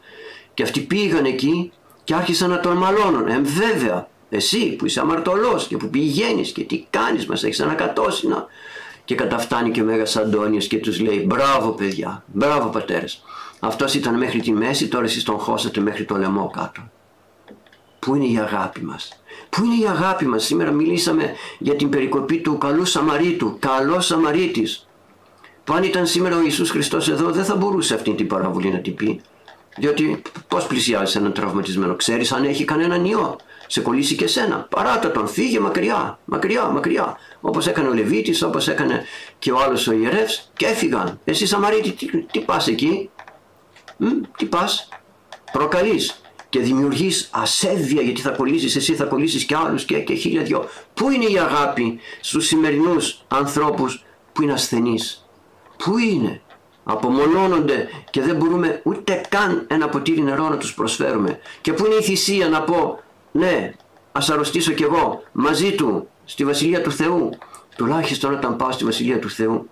Και 0.57 0.63
αυτοί 0.63 0.79
πήγαν 0.79 1.25
εκεί 1.25 1.71
και 2.03 2.13
άρχισαν 2.13 2.49
να 2.49 2.59
τον 2.59 2.77
μαλώνουν. 2.77 3.27
Ε, 3.27 3.39
βέβαια, 3.39 4.07
Εσύ 4.29 4.75
που 4.75 4.85
είσαι 4.85 4.99
αμαρτωλός 4.99 5.67
και 5.67 5.77
που 5.77 5.89
πηγαίνεις 5.89 6.51
και 6.51 6.63
τι 6.63 6.85
κάνεις 6.89 7.25
μας 7.25 7.43
έχεις 7.43 7.59
ανακατώσει 7.59 8.27
να... 8.27 8.45
Και 9.05 9.15
καταφτάνει 9.15 9.71
και 9.71 9.81
ο 9.81 9.85
Μέγας 9.85 10.15
Αντώνιος 10.15 10.67
και 10.67 10.77
τους 10.77 10.99
λέει 10.99 11.23
μπράβο 11.27 11.71
παιδιά, 11.71 12.23
μπράβο 12.27 12.69
πατέρες. 12.69 13.23
Αυτός 13.59 13.93
ήταν 13.93 14.17
μέχρι 14.17 14.39
τη 14.39 14.51
μέση, 14.51 14.87
τώρα 14.87 15.05
εσείς 15.05 15.23
τον 15.23 15.37
χώσατε 15.37 15.79
μέχρι 15.79 16.05
το 16.05 16.17
λαιμό 16.17 16.51
κάτω. 16.53 16.81
Πού 17.99 18.15
είναι 18.15 18.25
η 18.25 18.37
αγάπη 18.37 18.81
μας; 18.83 19.21
Πού 19.49 19.63
είναι 19.63 19.75
η 19.83 19.87
αγάπη 19.87 20.25
μας; 20.25 20.45
Σήμερα 20.45 20.71
μιλήσαμε 20.71 21.33
για 21.59 21.75
την 21.75 21.89
περικοπή 21.89 22.37
του 22.41 22.57
καλού 22.57 22.85
Σαμαρίτου. 22.85 23.57
Καλός 23.59 24.05
Σαμαρίτης. 24.05 24.87
Που 25.63 25.73
αν 25.73 25.83
ήταν 25.83 26.05
σήμερα 26.07 26.37
ο 26.37 26.41
Ιησούς 26.41 26.69
Χριστός 26.69 27.09
εδώ 27.09 27.31
δεν 27.31 27.45
θα 27.45 27.55
μπορούσε 27.55 27.93
αυτή 27.93 28.13
την 28.13 28.27
παραβολή 28.27 28.69
να 28.69 28.79
την 28.79 28.95
πει. 28.95 29.21
Διότι 29.77 30.21
πώς 30.47 30.67
πλησιάζει 30.67 31.17
έναν 31.17 31.33
τραυματισμένο; 31.33 31.95
Ξέρεις 31.95 32.31
αν 32.31 32.43
έχει 32.43 32.63
κανέναν 32.65 33.05
ιό. 33.05 33.35
Σε 33.67 33.81
κολλήσει 33.81 34.15
και 34.15 34.27
σένα. 34.27 34.67
Παράτα 34.69 35.11
τον. 35.11 35.27
Φύγε 35.27 35.59
μακριά. 35.59 36.19
Μακριά, 36.25 36.65
μακριά. 36.65 37.17
Όπως 37.41 37.67
έκανε 37.67 37.87
ο 37.87 37.93
Λεβίτης, 37.93 38.41
όπως 38.41 38.67
έκανε 38.67 39.05
και 39.39 39.51
ο 39.51 39.59
άλλος 39.59 39.87
ο 39.87 39.91
ιερεύς. 39.91 40.51
Και 40.55 40.65
έφυγαν. 40.65 41.19
Εσύ 41.23 41.45
Σαμαρίτη 41.45 41.91
τι, 41.91 42.21
τι 42.23 42.39
πας 42.39 42.67
εκεί; 42.67 43.09
Μ, 43.97 44.07
τι 44.37 44.45
πας; 44.45 44.89
Προκαλείς 45.51 46.21
και 46.49 46.59
δημιουργείς 46.59 47.29
ασέβεια 47.31 48.01
γιατί 48.01 48.21
θα 48.21 48.29
κολλήσεις 48.29 48.75
εσύ, 48.75 48.95
θα 48.95 49.05
κολλήσεις 49.05 49.45
και 49.45 49.55
άλλους 49.55 49.85
και, 49.85 49.99
και 49.99 50.13
χίλια 50.13 50.41
δυο. 50.41 50.69
Πού 50.93 51.09
είναι 51.09 51.25
η 51.25 51.39
αγάπη 51.39 51.99
στους 52.21 52.45
σημερινούς 52.45 53.21
ανθρώπους 53.27 54.05
που 54.33 54.41
είναι 54.41 54.53
ασθενείς; 54.53 55.27
Πού 55.77 55.97
είναι; 55.97 56.41
Απομονώνονται 56.89 57.89
και 58.09 58.21
δεν 58.21 58.35
μπορούμε 58.35 58.81
ούτε 58.83 59.21
καν 59.29 59.65
ένα 59.67 59.89
ποτήρι 59.89 60.21
νερό 60.21 60.49
να 60.49 60.57
τους 60.57 60.73
προσφέρουμε. 60.73 61.39
Και 61.61 61.73
πού 61.73 61.85
είναι 61.85 61.95
η 61.95 62.01
θυσία 62.01 62.49
να 62.49 62.61
πω 62.61 62.99
ναι 63.31 63.73
ας 64.11 64.29
αρρωστήσω 64.29 64.71
κι 64.71 64.83
εγώ 64.83 65.23
μαζί 65.31 65.75
του 65.75 66.07
στη 66.25 66.45
Βασιλεία 66.45 66.81
του 66.81 66.91
Θεού. 66.91 67.29
Τουλάχιστον 67.75 68.33
όταν 68.33 68.55
πάω 68.55 68.71
στη 68.71 68.83
Βασιλεία 68.83 69.19
του 69.19 69.29
Θεού 69.29 69.67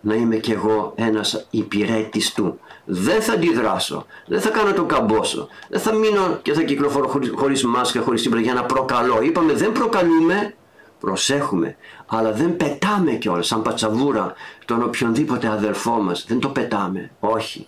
να 0.00 0.14
είμαι 0.14 0.36
κι 0.36 0.52
εγώ 0.52 0.92
ένας 0.96 1.46
υπηρέτης 1.50 2.32
του 2.32 2.58
δεν 2.84 3.22
θα 3.22 3.32
αντιδράσω, 3.32 4.06
δεν 4.26 4.40
θα 4.40 4.50
κάνω 4.50 4.72
τον 4.72 4.86
καμπόσο, 4.86 5.48
δεν 5.68 5.80
θα 5.80 5.92
μείνω 5.92 6.38
και 6.42 6.52
θα 6.52 6.62
κυκλοφορώ 6.62 7.08
χωρίς, 7.08 7.32
χωρίς 7.34 7.64
μάσκα, 7.64 8.00
χωρίς 8.00 8.22
τίποτα 8.22 8.40
για 8.40 8.54
να 8.54 8.64
προκαλώ. 8.64 9.22
Είπαμε 9.22 9.52
δεν 9.52 9.72
προκαλούμε, 9.72 10.54
προσέχουμε, 11.04 11.76
αλλά 12.06 12.32
δεν 12.32 12.56
πετάμε 12.56 13.12
κιόλας 13.12 13.46
σαν 13.46 13.62
πατσαβούρα 13.62 14.34
τον 14.64 14.82
οποιονδήποτε 14.82 15.48
αδερφό 15.48 15.90
μας. 15.90 16.24
Δεν 16.28 16.38
το 16.38 16.48
πετάμε, 16.48 17.10
όχι. 17.20 17.66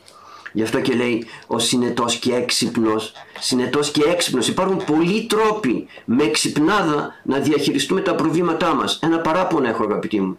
Γι' 0.52 0.62
αυτό 0.62 0.80
και 0.80 0.94
λέει 0.94 1.26
ο 1.46 1.58
συνετός 1.58 2.16
και 2.16 2.34
έξυπνος, 2.34 3.12
συνετός 3.40 3.90
και 3.90 4.02
έξυπνος. 4.02 4.48
Υπάρχουν 4.48 4.84
πολλοί 4.84 5.26
τρόποι 5.26 5.86
με 6.04 6.22
εξυπνάδα 6.22 7.14
να 7.22 7.38
διαχειριστούμε 7.38 8.00
τα 8.00 8.14
προβλήματά 8.14 8.74
μας. 8.74 8.98
Ένα 9.02 9.18
παράπονο 9.18 9.68
έχω 9.68 9.84
αγαπητοί 9.84 10.20
μου. 10.20 10.38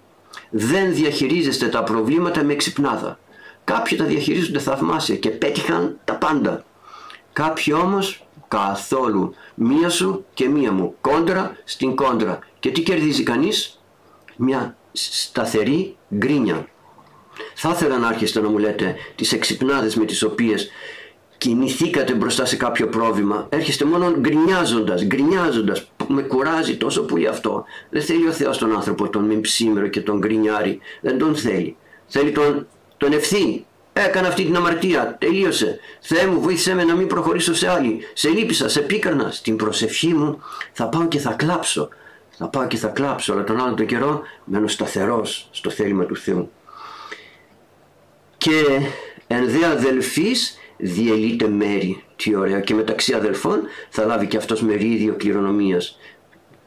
Δεν 0.50 0.94
διαχειρίζεστε 0.94 1.68
τα 1.68 1.84
προβλήματα 1.84 2.44
με 2.44 2.54
εξυπνάδα. 2.54 3.20
Κάποιοι 3.64 3.98
τα 3.98 4.06
διαχειρίζονται 4.06 4.60
θαυμάσια 4.60 5.16
και 5.16 5.30
πέτυχαν 5.30 6.00
τα 6.04 6.14
πάντα. 6.14 6.64
Κάποιοι 7.34 7.74
όμως 7.84 8.27
καθόλου. 8.48 9.34
Μία 9.56 9.90
σου 9.90 10.26
και 10.34 10.48
μία 10.50 10.72
μου. 10.72 10.96
Κόντρα 11.02 11.58
στην 11.64 11.96
κόντρα. 11.96 12.40
Και 12.60 12.72
τι 12.72 12.82
κερδίζει 12.82 13.24
κανείς; 13.24 13.82
Μια 14.36 14.78
σταθερή 14.92 15.96
γκρίνια. 16.16 16.68
Θα 17.56 17.70
ήθελα 17.70 17.98
να 17.98 18.08
άρχιστε 18.08 18.42
να 18.42 18.50
μου 18.50 18.58
λέτε 18.58 18.96
τις 19.16 19.34
εξυπνάδες 19.34 19.96
με 19.96 20.06
τις 20.06 20.24
οποίες 20.24 20.70
κινηθήκατε 21.38 22.14
μπροστά 22.14 22.46
σε 22.46 22.56
κάποιο 22.56 22.88
πρόβλημα. 22.88 23.48
Έρχεστε 23.50 23.86
μόνο 23.86 24.12
γκρινιάζοντας, 24.20 25.06
γκρινιάζοντας. 25.06 25.92
Με 26.08 26.22
κουράζει 26.22 26.78
τόσο 26.78 27.02
πολύ 27.06 27.28
αυτό. 27.28 27.66
Δεν 27.90 28.02
θέλει 28.02 28.28
ο 28.28 28.32
Θεός 28.32 28.58
τον 28.58 28.76
άνθρωπο 28.76 29.10
τον 29.10 29.24
μιμψήμερο 29.26 29.88
και 29.88 30.02
τον 30.02 30.18
γκρινιάρι. 30.18 30.80
Δεν 31.02 31.18
τον 31.18 31.36
θέλει. 31.36 31.78
Θέλει 32.08 32.32
τον 32.32 32.68
τον 32.98 33.14
ευθύ. 33.14 33.66
Έκανα 34.06 34.28
αυτή 34.28 34.44
την 34.44 34.56
αμαρτία. 34.56 35.16
Τελείωσε. 35.20 35.80
Θεέ 36.02 36.26
μου, 36.26 36.42
βοήθησέ 36.42 36.74
με 36.74 36.84
να 36.84 36.96
μην 36.96 37.08
προχωρήσω 37.08 37.54
σε 37.54 37.70
άλλη. 37.70 38.00
Σε 38.14 38.30
λύπησα, 38.30 38.70
σε 38.70 38.82
πίκρανα. 38.82 39.32
Στην 39.32 39.56
προσευχή 39.56 40.14
μου 40.14 40.42
θα 40.72 40.88
πάω 40.88 41.08
και 41.08 41.20
θα 41.20 41.34
κλάψω. 41.34 41.90
Θα 42.38 42.48
πάω 42.48 42.68
και 42.68 42.78
θα 42.78 42.88
κλάψω, 42.88 43.34
αλλά 43.34 43.44
τον 43.44 43.62
άλλο 43.62 43.74
τον 43.74 43.86
καιρό 43.86 44.22
μένω 44.44 44.68
σταθερός 44.68 45.50
στο 45.52 45.70
θέλημα 45.70 46.06
του 46.06 46.16
Θεού. 46.16 46.52
Και 48.38 48.64
εν 49.28 49.50
δε 49.50 49.66
αδελφής 49.66 50.58
διελείται 50.78 51.48
μέρη. 51.48 52.04
Τι 52.16 52.36
ωραία. 52.36 52.60
Και 52.60 52.74
μεταξύ 52.74 53.14
αδελφών 53.14 53.62
θα 53.90 54.06
λάβει 54.06 54.28
και 54.28 54.38
αυτός 54.38 54.62
μερίδιο 54.62 55.14
κληρονομίας 55.14 55.98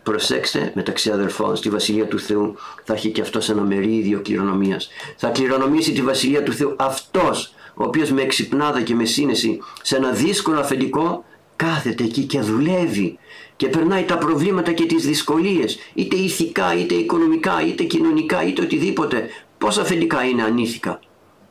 προσέξτε 0.02 0.72
μεταξύ 0.74 1.10
αδελφών 1.10 1.56
στη 1.56 1.68
Βασιλεία 1.68 2.06
του 2.06 2.18
Θεού 2.18 2.56
θα 2.84 2.94
έχει 2.94 3.10
και 3.10 3.20
αυτός 3.20 3.48
ένα 3.48 3.62
μερίδιο 3.62 4.20
κληρονομίας. 4.20 4.88
Θα 5.16 5.28
κληρονομήσει 5.28 5.92
τη 5.92 6.02
Βασιλεία 6.02 6.42
του 6.42 6.52
Θεού 6.52 6.74
αυτός 6.78 7.54
ο 7.74 7.84
οποίος 7.84 8.10
με 8.10 8.22
εξυπνάδα 8.22 8.82
και 8.82 8.94
με 8.94 9.04
σύνεση 9.04 9.58
σε 9.82 9.96
ένα 9.96 10.10
δύσκολο 10.10 10.60
αφεντικό 10.60 11.24
κάθεται 11.56 12.04
εκεί 12.04 12.24
και 12.24 12.40
δουλεύει 12.40 13.18
και 13.56 13.68
περνάει 13.68 14.04
τα 14.04 14.18
προβλήματα 14.18 14.72
και 14.72 14.86
τις 14.86 15.06
δυσκολίες 15.06 15.78
είτε 15.94 16.16
ηθικά 16.16 16.74
είτε 16.74 16.94
οικονομικά 16.94 17.66
είτε 17.66 17.84
κοινωνικά 17.84 18.42
είτε 18.42 18.62
οτιδήποτε. 18.62 19.28
Πόσα 19.58 19.80
αφεντικά 19.80 20.24
είναι 20.24 20.42
ανήθικα; 20.42 21.00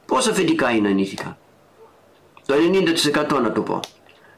Πόσα 0.05 0.31
αφεντικά 0.31 0.71
είναι 0.71 0.88
ανήθικα; 0.88 1.38
Το 2.45 2.53
90% 3.38 3.41
να 3.41 3.51
το 3.51 3.62
πω. 3.62 3.79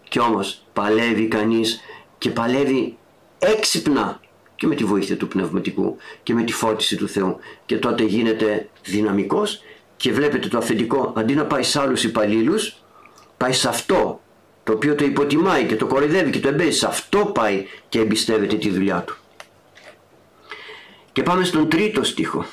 Και 0.09 0.19
όμως 0.19 0.63
παλεύει 0.73 1.27
κανείς 1.27 1.81
και 2.17 2.29
παλεύει 2.29 2.97
έξυπνα 3.41 4.19
και 4.55 4.67
με 4.67 4.75
τη 4.75 4.83
βοήθεια 4.83 5.17
του 5.17 5.27
πνευματικού 5.27 5.97
και 6.23 6.33
με 6.33 6.43
τη 6.43 6.53
φώτιση 6.53 6.95
του 6.95 7.07
Θεού. 7.07 7.37
Και 7.65 7.77
τότε 7.77 8.03
γίνεται 8.03 8.69
δυναμικός 8.83 9.61
και 9.97 10.11
βλέπετε 10.11 10.47
το 10.47 10.57
αφεντικό 10.57 11.13
αντί 11.15 11.33
να 11.33 11.45
πάει 11.45 11.63
σε 11.63 11.79
άλλους 11.79 12.03
υπαλλήλους, 12.03 12.75
πάει 13.37 13.53
σε 13.53 13.67
αυτό 13.69 14.21
το 14.63 14.73
οποίο 14.73 14.95
το 14.95 15.05
υποτιμάει 15.05 15.65
και 15.65 15.75
το 15.75 15.85
κοροϊδεύει 15.87 16.29
και 16.29 16.39
το 16.39 16.47
εμπέζει. 16.47 16.77
Σε 16.77 16.87
αυτό 16.87 17.25
πάει 17.25 17.65
και 17.89 17.99
εμπιστεύεται 17.99 18.55
τη 18.55 18.69
δουλειά 18.69 19.01
του. 19.01 19.15
Και 21.11 21.23
πάμε 21.23 21.43
στον 21.43 21.69
τρίτο 21.69 22.03
στίχο. 22.03 22.45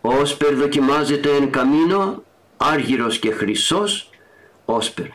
Όσπερ 0.00 0.54
δοκιμάζεται 0.54 1.36
εν 1.36 1.50
καμίνο 1.50 2.22
άργυρος 2.56 3.18
και 3.18 3.30
χρυσός 3.30 4.10
όσπερ 4.64 5.06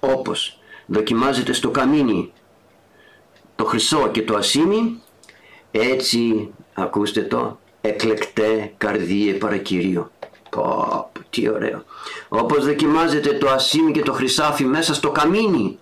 όπως 0.00 0.58
δοκιμάζεται 0.86 1.52
στο 1.52 1.70
καμίνι 1.70 2.32
το 3.60 3.66
χρυσό 3.66 4.08
και 4.08 4.22
το 4.22 4.36
ασίμι 4.36 5.00
έτσι 5.70 6.50
ακούστε 6.74 7.20
το 7.22 7.58
εκλεκτέ 7.80 8.72
καρδίε 8.78 9.32
παρακυρίο 9.32 10.10
πω 10.50 11.10
τι 11.30 11.48
ωραίο. 11.48 11.84
Όπως 12.28 12.64
δοκιμάζεται 12.64 13.32
το 13.32 13.48
ασίμι 13.48 13.92
και 13.92 14.02
το 14.02 14.12
χρυσάφι 14.12 14.64
μέσα 14.64 14.94
στο 14.94 15.10
καμίνι 15.10 15.78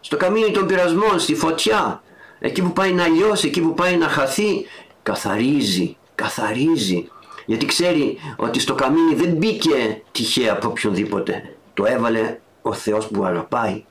στο 0.00 0.16
καμίνι 0.16 0.50
των 0.50 0.66
πειρασμών, 0.66 1.18
στη 1.18 1.34
φωτιά 1.34 2.02
εκεί 2.38 2.62
που 2.62 2.72
πάει 2.72 2.92
να 2.92 3.08
λιώσει, 3.08 3.46
εκεί 3.46 3.60
που 3.60 3.74
πάει 3.74 3.96
να 3.96 4.08
χαθεί 4.08 4.66
καθαρίζει, 5.02 5.96
καθαρίζει. 6.14 7.08
Γιατί 7.46 7.66
ξέρει 7.66 8.18
ότι 8.36 8.60
στο 8.60 8.74
καμίνι 8.74 9.14
δεν 9.14 9.30
μπήκε 9.30 10.02
τυχαία 10.12 10.52
από 10.52 10.68
οποιονδήποτε. 10.68 11.56
Το 11.74 11.84
έβαλε 11.84 12.38
ο 12.62 12.72
Θεός 12.72 13.06
που 13.06 13.24
αγαπάει 13.24 13.84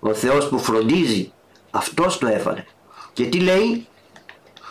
ο 0.00 0.14
Θεός 0.14 0.48
που 0.48 0.58
φροντίζει. 0.58 1.32
Αυτός 1.70 2.18
το 2.18 2.26
έβαλε 2.26 2.64
και 3.12 3.24
τι 3.24 3.40
λέει, 3.40 3.86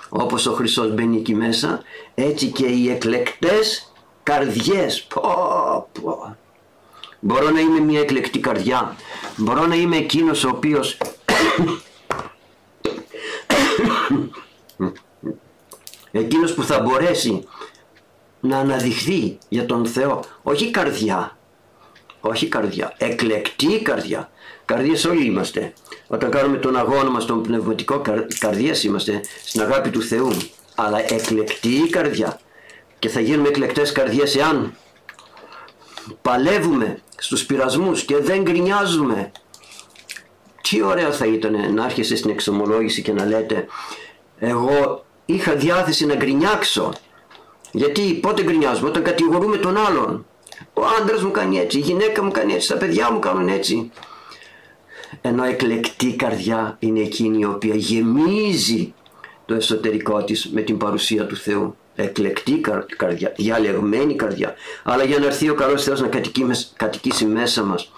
όπως 0.10 0.46
ο 0.46 0.54
Χριστός 0.54 0.94
μπαίνει 0.94 1.18
εκεί 1.18 1.36
μέσα, 1.36 1.82
έτσι 2.16 2.48
και 2.48 2.66
οι 2.66 2.90
εκλεκτές 2.90 3.94
καρδιές. 4.24 5.04
Πω, 5.04 5.90
πω. 6.02 6.36
Μπορώ 7.20 7.50
να 7.50 7.60
είμαι 7.60 7.80
μια 7.80 8.00
εκλεκτή 8.00 8.40
καρδιά. 8.40 8.96
Μπορώ 9.36 9.66
να 9.68 9.76
είμαι 9.76 9.98
εκείνος 9.98 10.44
ο 10.44 10.50
οποίος 10.50 10.98
εκείνος 16.12 16.54
που 16.54 16.64
θα 16.64 16.80
μπορέσει 16.80 17.48
να 18.40 18.58
αναδειχθεί 18.58 19.38
για 19.50 19.66
τον 19.66 19.86
Θεό. 19.86 20.24
Όχι 20.44 20.72
καρδιά. 20.72 21.38
Όχι 22.22 22.48
καρδιά. 22.48 22.94
Εκλεκτή 22.98 23.82
καρδιά. 23.82 24.32
Καρδίες 24.72 25.06
όλοι 25.06 25.26
είμαστε. 25.26 25.74
Όταν 26.08 26.30
κάνουμε 26.30 26.58
τον 26.58 26.78
αγώνα 26.78 27.10
μας, 27.10 27.26
τον 27.26 27.44
πνευματικό 27.44 28.00
καρ, 28.00 28.26
καρδίας 28.40 28.84
είμαστε, 28.84 29.22
στην 29.46 29.62
αγάπη 29.62 29.90
του 29.90 30.02
Θεού. 30.02 30.32
Αλλά 30.76 31.14
εκλεκτή 31.14 31.90
καρδιά. 31.90 32.40
Και 33.00 33.10
θα 33.10 33.20
γίνουμε 33.20 33.48
εκλεκτές 33.48 33.92
καρδιές 33.92 34.36
εάν 34.36 34.76
παλεύουμε 36.22 37.02
στους 37.18 37.46
πειρασμούς 37.46 38.04
και 38.04 38.18
δεν 38.18 38.42
γκρινιάζουμε. 38.42 39.32
Τι 40.62 40.82
ωραία 40.82 41.12
θα 41.12 41.26
ήταν 41.26 41.74
να 41.74 41.84
άρχισε 41.84 42.16
στην 42.16 42.30
εξομολόγηση 42.30 43.02
και 43.02 43.14
να 43.14 43.26
λέτε 43.26 43.66
εγώ 44.40 45.06
είχα 45.26 45.56
διάθεση 45.56 46.06
να 46.06 46.16
γκρινιάξω. 46.16 46.94
Γιατί 47.72 48.02
πότε 48.02 48.44
γκρινιάζουμε; 48.44 48.90
Όταν 48.90 49.04
κατηγορούμε 49.04 49.58
τον 49.58 49.78
άλλον. 49.78 50.26
Ο 50.74 50.82
άντρας 51.00 51.24
μου 51.24 51.32
κάνει 51.32 51.60
έτσι, 51.60 51.78
η 51.78 51.82
γυναίκα 51.82 52.24
μου 52.24 52.32
κάνει 52.32 52.54
έτσι, 52.54 52.68
τα 52.68 52.78
παιδιά 52.78 53.12
μου 53.12 53.20
κάνουν 53.20 53.48
έτσι 53.48 53.92
ενώ 55.22 55.44
εκλεκτή 55.44 56.16
καρδιά 56.16 56.76
είναι 56.80 57.00
εκείνη 57.00 57.40
η 57.40 57.46
οποία 57.46 57.76
γεμίζει 57.76 58.94
το 59.46 59.54
εσωτερικό 59.54 60.24
της 60.24 60.50
με 60.54 60.62
την 60.62 60.78
παρουσία 60.78 61.26
του 61.26 61.36
Θεού. 61.36 61.76
Εκλεκτή 61.96 62.62
καρδιά, 62.98 63.34
διαλεγμένη 63.38 64.16
καρδιά. 64.16 64.54
Αλλά 64.84 65.04
για 65.04 65.20
να 65.20 65.26
έρθει 65.26 65.50
ο 65.50 65.56
καλός 65.56 65.84
Θεός 65.84 66.02
να 66.02 66.10
κατοικήσει 66.78 67.26
μέσα 67.26 67.64
μας, 67.64 67.92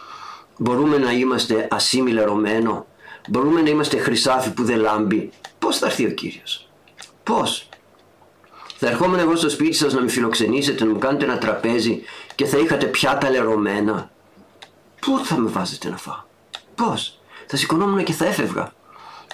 μπορούμε 0.58 0.98
να 0.98 1.12
είμαστε 1.12 1.68
ασήμι 1.72 2.12
λερωμένο, 2.12 2.86
μπορούμε 3.30 3.62
να 3.62 3.70
είμαστε 3.70 3.98
χρυσάφι 3.98 4.52
που 4.52 4.64
δεν 4.64 4.80
λάμπει. 4.80 5.30
Πώς 5.60 5.78
θα 5.78 5.86
έρθει 5.86 6.06
ο 6.06 6.10
Κύριος, 6.12 6.70
πώς; 7.24 7.70
Θα 8.78 8.90
ερχόμουν 8.90 9.20
εγώ 9.20 9.36
στο 9.36 9.50
σπίτι 9.50 9.74
σας 9.74 9.94
να 9.94 10.02
με 10.02 10.10
φιλοξενήσετε, 10.10 10.84
να 10.86 10.92
μου 10.92 11.00
κάνετε 11.00 11.26
ένα 11.26 11.38
τραπέζι 11.38 12.02
και 12.36 12.46
θα 12.46 12.58
είχατε 12.58 12.86
πιάτα 12.86 13.30
λερωμένα. 13.30 14.12
Πού 15.00 15.20
θα 15.24 15.38
με 15.38 15.50
βάζετε 15.50 15.90
να 15.90 15.98
φάω; 15.98 16.22
Πώς; 16.76 17.20
Θα 17.48 17.58
σηκωνόμουν 17.58 18.04
και 18.04 18.14
θα 18.14 18.26
έφευγα. 18.26 18.72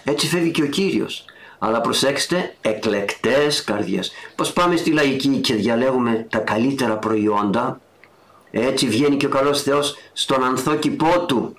Έτσι 0.03 0.27
φεύγει 0.27 0.51
και 0.51 0.63
ο 0.63 0.67
Κύριος. 0.67 1.25
Αλλά 1.59 1.81
προσέξτε, 1.81 2.55
εκλεκτές 2.61 3.63
καρδιές. 3.63 4.11
Πώς 4.35 4.53
πάμε 4.53 4.75
στη 4.75 4.91
λαϊκή 4.91 5.27
και 5.27 5.53
διαλέγουμε 5.55 6.25
τα 6.29 6.37
καλύτερα 6.37 6.97
προϊόντα. 6.97 7.81
Έτσι 8.51 8.87
βγαίνει 8.87 9.17
και 9.17 9.25
ο 9.25 9.29
καλός 9.29 9.61
Θεός 9.61 9.95
στον 10.13 10.43
ανθόκηπό 10.43 11.25
του. 11.25 11.57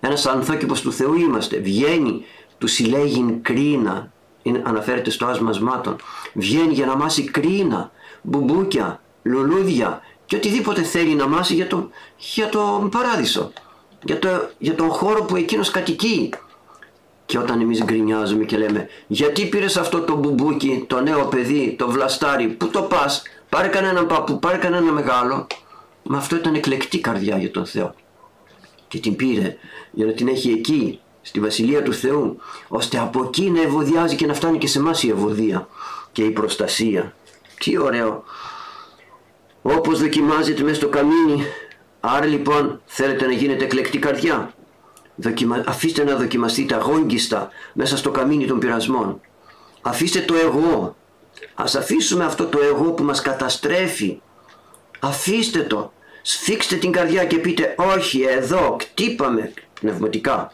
Ένας 0.00 0.26
ανθόκηπος 0.26 0.80
του 0.80 0.92
Θεού 0.92 1.14
είμαστε. 1.14 1.58
Βγαίνει, 1.58 2.24
του 2.58 2.66
συλλέγει 2.66 3.38
κρίνα. 3.42 4.12
Είναι, 4.42 4.62
αναφέρεται 4.64 5.10
στο 5.10 5.26
άσμασμάτων. 5.26 5.96
Βγαίνει 6.32 6.72
για 6.72 6.86
να 6.86 6.96
μάσει 6.96 7.24
κρίνα, 7.24 7.90
μπουμπούκια, 8.22 9.00
λουλούδια 9.22 10.00
και 10.26 10.36
οτιδήποτε 10.36 10.82
θέλει 10.82 11.14
να 11.14 11.26
μάσει 11.26 11.54
για, 11.54 11.66
το, 11.66 11.90
για 12.16 12.48
τον 12.48 12.88
παράδεισο 12.88 13.52
για, 14.04 14.18
το, 14.18 14.28
για 14.58 14.74
τον 14.74 14.88
χώρο 14.88 15.24
που 15.24 15.36
εκείνος 15.36 15.70
κατοικεί. 15.70 16.30
Και 17.26 17.38
όταν 17.38 17.60
εμείς 17.60 17.84
γκρινιάζουμε 17.84 18.44
και 18.44 18.56
λέμε 18.56 18.88
γιατί 19.06 19.46
πήρες 19.46 19.76
αυτό 19.76 20.00
το 20.00 20.16
μπουμπούκι, 20.16 20.84
το 20.86 21.00
νέο 21.00 21.24
παιδί, 21.24 21.74
το 21.78 21.90
βλαστάρι, 21.90 22.46
πού 22.46 22.68
το 22.68 22.82
πας, 22.82 23.22
πάρε 23.48 23.68
κανέναν 23.68 24.06
παππού, 24.06 24.38
πάρε 24.38 24.56
κανένα 24.56 24.92
μεγάλο. 24.92 25.46
Μα 26.02 26.18
αυτό 26.18 26.36
ήταν 26.36 26.54
εκλεκτή 26.54 27.00
καρδιά 27.00 27.38
για 27.38 27.50
τον 27.50 27.66
Θεό. 27.66 27.94
Και 28.88 28.98
την 28.98 29.16
πήρε 29.16 29.56
για 29.90 30.06
να 30.06 30.12
την 30.12 30.28
έχει 30.28 30.50
εκεί, 30.50 31.00
στη 31.22 31.40
Βασιλεία 31.40 31.82
του 31.82 31.92
Θεού, 31.92 32.36
ώστε 32.68 32.98
από 32.98 33.22
εκεί 33.24 33.50
να 33.50 33.62
ευωδιάζει 33.62 34.16
και 34.16 34.26
να 34.26 34.34
φτάνει 34.34 34.58
και 34.58 34.66
σε 34.66 34.78
εμάς 34.78 35.02
η 35.02 35.08
ευωδία 35.08 35.68
και 36.12 36.22
η 36.22 36.30
προστασία. 36.30 37.14
Τι 37.58 37.78
ωραίο. 37.78 38.24
Όπως 39.62 40.00
δοκιμάζεται 40.00 40.62
μέσα 40.62 40.74
στο 40.74 40.88
καμίνι 40.88 41.44
Άρα 42.06 42.26
λοιπόν 42.26 42.80
θέλετε 42.84 43.26
να 43.26 43.32
γίνετε 43.32 43.64
εκλεκτή 43.64 43.98
καρδιά. 43.98 44.54
Δοκιμα... 45.16 45.64
Αφήστε 45.66 46.04
να 46.04 46.16
δοκιμαστείτε 46.16 46.74
αγόγγιστα 46.74 47.50
μέσα 47.72 47.96
στο 47.96 48.10
καμίνι 48.10 48.46
των 48.46 48.58
πειρασμών. 48.58 49.20
Αφήστε 49.82 50.20
το 50.20 50.34
εγώ. 50.34 50.96
Ας 51.54 51.74
αφήσουμε 51.74 52.24
αυτό 52.24 52.46
το 52.46 52.58
εγώ 52.62 52.92
που 52.92 53.02
μας 53.02 53.22
καταστρέφει. 53.22 54.20
Αφήστε 55.00 55.60
το. 55.60 55.92
Σφίξτε 56.22 56.76
την 56.76 56.92
καρδιά 56.92 57.24
και 57.24 57.38
πείτε 57.38 57.74
όχι 57.94 58.22
εδώ 58.22 58.76
κτύπαμε 58.78 59.52
πνευματικά. 59.80 60.52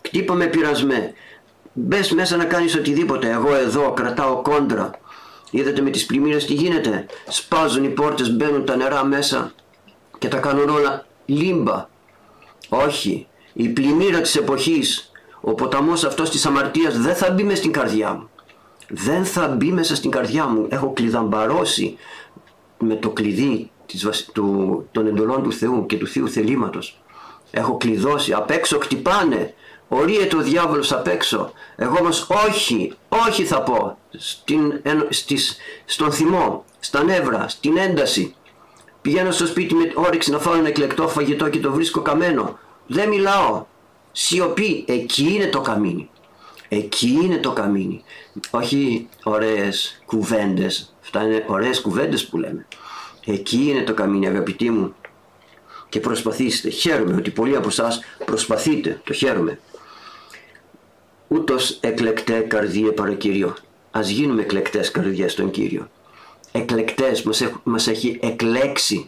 Κτύπαμε 0.00 0.46
πειρασμέ. 0.46 1.12
Μπες 1.72 2.12
μέσα 2.12 2.36
να 2.36 2.44
κάνεις 2.44 2.74
οτιδήποτε. 2.74 3.30
Εγώ 3.30 3.54
εδώ 3.54 3.92
κρατάω 3.92 4.42
κόντρα. 4.42 4.90
Είδατε 5.50 5.80
με 5.80 5.90
τις 5.90 6.06
πλημμύρες 6.06 6.44
τι 6.44 6.54
γίνεται. 6.54 7.06
Σπάζουν 7.28 7.84
οι 7.84 7.88
πόρτες, 7.88 8.30
μπαίνουν 8.36 8.64
τα 8.64 8.76
νερά 8.76 9.04
μέσα 9.04 9.52
και 10.22 10.28
τα 10.28 10.38
κάνουν 10.38 10.68
όλα 10.68 11.06
λίμπα. 11.26 11.88
Όχι, 12.68 13.26
η 13.52 13.68
πλημμύρα 13.68 14.20
της 14.20 14.36
εποχής, 14.36 15.12
ο 15.40 15.54
ποταμός 15.54 16.04
αυτός 16.04 16.30
της 16.30 16.46
αμαρτίας 16.46 16.98
δεν 16.98 17.14
θα 17.14 17.30
μπει 17.30 17.42
μέσα 17.42 17.56
στην 17.56 17.72
καρδιά 17.72 18.12
μου. 18.12 18.30
Δεν 18.88 19.24
θα 19.24 19.48
μπει 19.48 19.72
μέσα 19.72 19.96
στην 19.96 20.10
καρδιά 20.10 20.46
μου. 20.46 20.66
Έχω 20.70 20.92
κλειδαμπαρώσει 20.92 21.96
με 22.78 22.94
το 22.94 23.10
κλειδί 23.10 23.70
της, 23.86 24.30
του, 24.32 24.88
των 24.92 25.06
εντολών 25.06 25.42
του 25.42 25.52
Θεού 25.52 25.86
και 25.86 25.96
του 25.96 26.06
Θείου 26.06 26.28
θελήματος. 26.28 27.02
Έχω 27.50 27.76
κλειδώσει, 27.76 28.32
απ' 28.32 28.50
έξω 28.50 28.78
κτυπάνε, 28.78 29.54
ορίεται 29.88 30.36
ο 30.36 30.40
διάβολος 30.40 30.92
απ' 30.92 31.06
έξω. 31.06 31.52
Εγώ 31.76 31.96
όμως 32.00 32.28
όχι, 32.48 32.92
όχι 33.08 33.44
θα 33.44 33.62
πω, 33.62 33.98
στην, 34.10 34.82
στις, 35.08 35.56
στον 35.84 36.12
θυμό, 36.12 36.64
στα 36.80 37.02
νεύρα, 37.04 37.48
στην 37.48 37.76
ένταση. 37.76 38.34
Πηγαίνω 39.02 39.30
στο 39.30 39.46
σπίτι 39.46 39.74
με 39.74 39.92
όρεξη 39.94 40.30
να 40.30 40.38
φάω 40.38 40.54
ένα 40.54 40.68
εκλεκτό 40.68 41.08
φαγητό 41.08 41.48
και 41.48 41.60
το 41.60 41.72
βρίσκω 41.72 42.00
καμένο. 42.02 42.58
Δεν 42.86 43.08
μιλάω. 43.08 43.66
Σιωπή. 44.12 44.84
Εκεί 44.88 45.34
είναι 45.34 45.46
το 45.46 45.60
καμίνι. 45.60 46.10
Εκεί 46.68 47.18
είναι 47.22 47.36
το 47.36 47.52
καμίνι. 47.52 48.04
Όχι 48.50 49.08
ωραίες 49.22 50.02
κουβέντες. 50.06 50.94
Αυτά 51.02 51.22
είναι 51.22 51.44
ωραίες 51.46 51.80
κουβέντες 51.80 52.26
που 52.26 52.38
λέμε. 52.38 52.66
Εκεί 53.24 53.66
είναι 53.68 53.82
το 53.82 53.94
καμίνι 53.94 54.26
αγαπητοί 54.26 54.70
μου. 54.70 54.94
Και 55.88 56.00
προσπαθήστε. 56.00 56.68
Χαίρομαι 56.70 57.16
ότι 57.16 57.30
πολλοί 57.30 57.56
από 57.56 57.68
εσάς 57.68 58.00
προσπαθείτε. 58.24 59.00
Το 59.04 59.12
χαίρομαι. 59.12 59.58
Ούτως 61.28 61.78
εκλεκτέ 61.80 62.38
καρδίε 62.38 62.90
παρακύριο. 62.90 63.54
Ας 63.90 64.08
γίνουμε 64.08 64.42
εκλεκτές 64.42 64.90
καρδιές 64.90 65.32
στον 65.32 65.50
Κύριο 65.50 65.88
εκλεκτές, 66.52 67.22
μας, 67.22 67.42
μας 67.62 67.86
έχει 67.86 68.18
εκλέξει. 68.22 69.06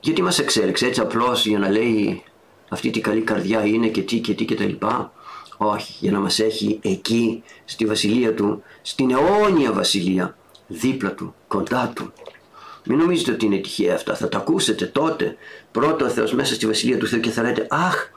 Γιατί 0.00 0.22
μας 0.22 0.38
εξέλεξε 0.38 0.86
έτσι 0.86 1.00
απλώς 1.00 1.46
για 1.46 1.58
να 1.58 1.68
λέει 1.68 2.22
αυτή 2.68 2.90
τη 2.90 3.00
καλή 3.00 3.20
καρδιά 3.20 3.66
είναι 3.66 3.86
και 3.86 4.02
τι 4.02 4.18
και 4.18 4.34
τι 4.34 4.44
και 4.44 4.54
τα 4.54 4.64
λοιπά. 4.64 5.12
Όχι, 5.56 5.94
για 6.00 6.12
να 6.12 6.18
μας 6.18 6.38
έχει 6.38 6.78
εκεί 6.82 7.42
στη 7.64 7.86
βασιλεία 7.86 8.34
του, 8.34 8.62
στην 8.82 9.10
αιώνια 9.10 9.72
βασιλεία, 9.72 10.36
δίπλα 10.66 11.12
του, 11.12 11.34
κοντά 11.48 11.92
του. 11.94 12.12
Μην 12.84 12.98
νομίζετε 12.98 13.32
ότι 13.32 13.44
είναι 13.46 13.56
τυχαία 13.56 13.94
αυτά, 13.94 14.14
θα 14.14 14.28
τα 14.28 14.38
ακούσετε 14.38 14.86
τότε. 14.86 15.36
Πρώτο 15.72 16.04
ο 16.04 16.08
Θεός 16.08 16.32
μέσα 16.32 16.54
στη 16.54 16.66
βασιλεία 16.66 16.98
του 16.98 17.06
Θεού 17.06 17.20
και 17.20 17.30
θα 17.30 17.42
λέτε 17.42 17.66
«Αχ, 17.70 18.08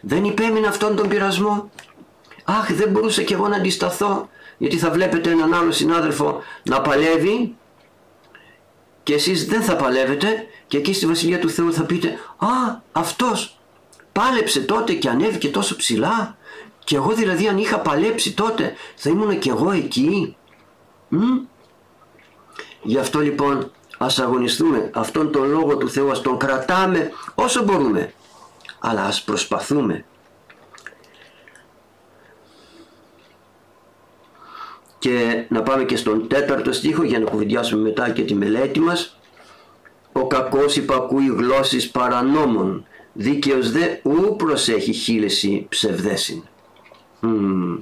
δεν 0.00 0.24
υπέμεινα 0.24 0.68
αυτόν 0.68 0.96
τον 0.96 1.08
πειρασμό. 1.08 1.70
Αχ, 2.44 2.72
δεν 2.72 2.90
μπορούσα 2.90 3.22
κι 3.22 3.32
εγώ 3.32 3.48
να 3.48 3.56
αντισταθώ». 3.56 4.28
Γιατί 4.58 4.76
θα 4.76 4.90
βλέπετε 4.90 5.30
έναν 5.30 5.54
άλλο 5.54 5.72
συνάδελφο 5.72 6.42
να 6.62 6.80
παλεύει 6.80 7.56
και 9.08 9.14
εσείς 9.14 9.46
δεν 9.46 9.62
θα 9.62 9.76
παλεύετε 9.76 10.46
και 10.66 10.76
εκεί 10.76 10.92
στη 10.92 11.06
Βασιλεία 11.06 11.38
του 11.38 11.50
Θεού 11.50 11.72
θα 11.72 11.84
πείτε 11.84 12.18
«Α, 12.38 12.48
αυτός 12.92 13.58
πάλεψε 14.12 14.60
τότε 14.60 14.92
και 14.92 15.08
ανέβηκε 15.08 15.48
τόσο 15.48 15.76
ψηλά. 15.76 16.36
Και 16.84 16.96
εγώ 16.96 17.12
δηλαδή 17.12 17.48
αν 17.48 17.58
είχα 17.58 17.78
παλέψει 17.80 18.34
τότε 18.34 18.74
θα 18.96 19.10
ήμουν 19.10 19.38
και 19.38 19.50
εγώ 19.50 19.70
εκεί». 19.70 20.36
Μ; 21.08 21.18
Γι' 22.82 22.98
αυτό 22.98 23.20
λοιπόν 23.20 23.70
ας 23.98 24.18
αγωνιστούμε 24.18 24.90
αυτόν 24.94 25.32
τον 25.32 25.50
Λόγο 25.50 25.76
του 25.76 25.90
Θεού, 25.90 26.10
ας 26.10 26.20
τον 26.20 26.38
κρατάμε 26.38 27.10
όσο 27.34 27.62
μπορούμε. 27.62 28.12
Αλλά 28.78 29.04
ας 29.04 29.22
προσπαθούμε 29.22 30.04
και 34.98 35.44
να 35.48 35.62
πάμε 35.62 35.84
και 35.84 35.96
στον 35.96 36.28
τέταρτο 36.28 36.72
στίχο 36.72 37.02
για 37.02 37.18
να 37.18 37.30
κουβεντιάσουμε 37.30 37.82
μετά 37.82 38.10
και 38.10 38.22
τη 38.22 38.34
μελέτη 38.34 38.80
μας. 38.80 39.18
Ο 40.12 40.26
κακός 40.26 40.76
υπακούει 40.76 41.26
γλώσσης 41.26 41.90
παρανόμων 41.90 42.86
δίκαιος 43.12 43.72
δε 43.72 43.86
ου 44.02 44.36
προσέχει 44.36 44.92
χείλεση 44.92 45.66
ψευδέσιν 45.68 46.42
mm. 47.22 47.78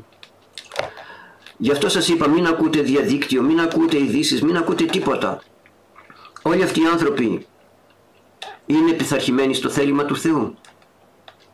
γι' 1.57 1.71
αυτό 1.71 1.89
σας 1.89 2.09
είπα 2.09 2.29
μην 2.29 2.47
ακούτε 2.47 2.81
διαδίκτυο 2.81 3.43
μην 3.43 3.61
ακούτε 3.61 3.99
ειδήσεις, 3.99 4.43
μην 4.43 4.57
ακούτε 4.57 4.85
τίποτα 4.85 5.43
όλοι 6.43 6.63
αυτοί 6.63 6.81
οι 6.81 6.87
άνθρωποι 6.87 7.47
είναι 8.67 8.93
πειθαρχημένοι 8.93 9.55
στο 9.55 9.69
θέλημα 9.69 10.05
του 10.05 10.17
Θεού. 10.17 10.55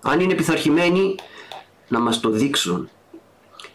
Αν 0.03 0.21
είναι 0.21 0.35
πειθαρχημένοι 0.35 1.15
να 1.89 2.01
μας 2.01 2.21
το 2.21 2.31
δείξουν. 2.31 2.89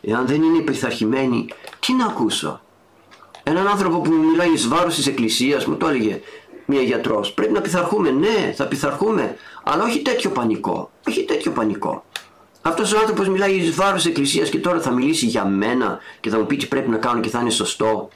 Εάν 0.02 0.28
δεν 0.28 0.43
είναι 0.43 0.60
πειθαρχημένοι, 0.60 1.47
τι 1.88 1.93
να 1.93 2.06
ακούσω; 2.06 2.62
Έναν 3.43 3.67
άνθρωπο 3.67 4.00
που 4.00 4.12
μιλάει 4.12 4.52
εις 4.52 4.67
βάρος 4.67 4.95
της 4.95 5.08
εκκλησίας 5.08 5.65
μου 5.65 5.76
το 5.76 5.88
έλεγε 5.88 6.21
μία 6.65 6.82
γιατρός. 6.82 7.34
Πρέπει 7.34 7.54
να 7.54 7.62
πειθαρχούμε. 7.62 8.10
Ναι, 8.12 8.54
θα 8.56 8.67
πειθαρχούμε. 8.67 9.38
Αλλά 9.63 9.84
όχι 9.84 10.02
τέτοιο 10.02 10.30
πανικό. 10.30 10.91
Όχι 11.08 11.23
τέτοιο 11.23 11.52
πανικό. 11.52 12.06
Αυτός 12.62 12.93
ο 12.93 12.97
άνθρωπος 13.00 13.30
μιλάει 13.30 13.56
εις 13.56 13.76
βάρος 13.76 14.02
της 14.02 14.06
εκκλησίας 14.06 14.50
και 14.50 14.60
τώρα 14.60 14.82
θα 14.82 14.91
μιλήσει 14.91 15.26
για 15.26 15.45
μένα 15.45 16.00
και 16.19 16.30
θα 16.30 16.38
μου 16.38 16.45
πει 16.45 16.56
τι 16.56 16.65
πρέπει 16.65 16.89
να 16.89 16.97
κάνω 16.97 17.19
και 17.19 17.30
θα 17.30 17.39
είναι 17.39 17.50
σωστό. 17.50 18.10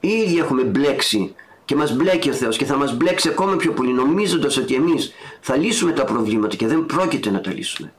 Ήδη 0.00 0.38
έχουμε 0.38 0.62
μπλέξει 0.62 1.34
και 1.64 1.76
μας 1.76 1.96
μπλέκει 1.96 2.30
ο 2.30 2.32
Θεός 2.32 2.56
και 2.56 2.64
θα 2.64 2.76
μας 2.76 2.96
μπλέξει 2.96 3.28
ακόμα 3.28 3.56
πιο 3.56 3.72
πολύ 3.72 3.92
νομίζοντας 3.92 4.56
ότι 4.56 4.74
εμείς 4.74 5.12
θα 5.40 5.56
λύσουμε 5.56 5.92
τα 5.92 6.04
προβλήματα 6.04 6.56
και 6.56 6.66
δεν 6.66 6.86
πρόκειται 6.86 7.30
να 7.30 7.40
τα 7.40 7.52
λύσουμε. 7.52 7.92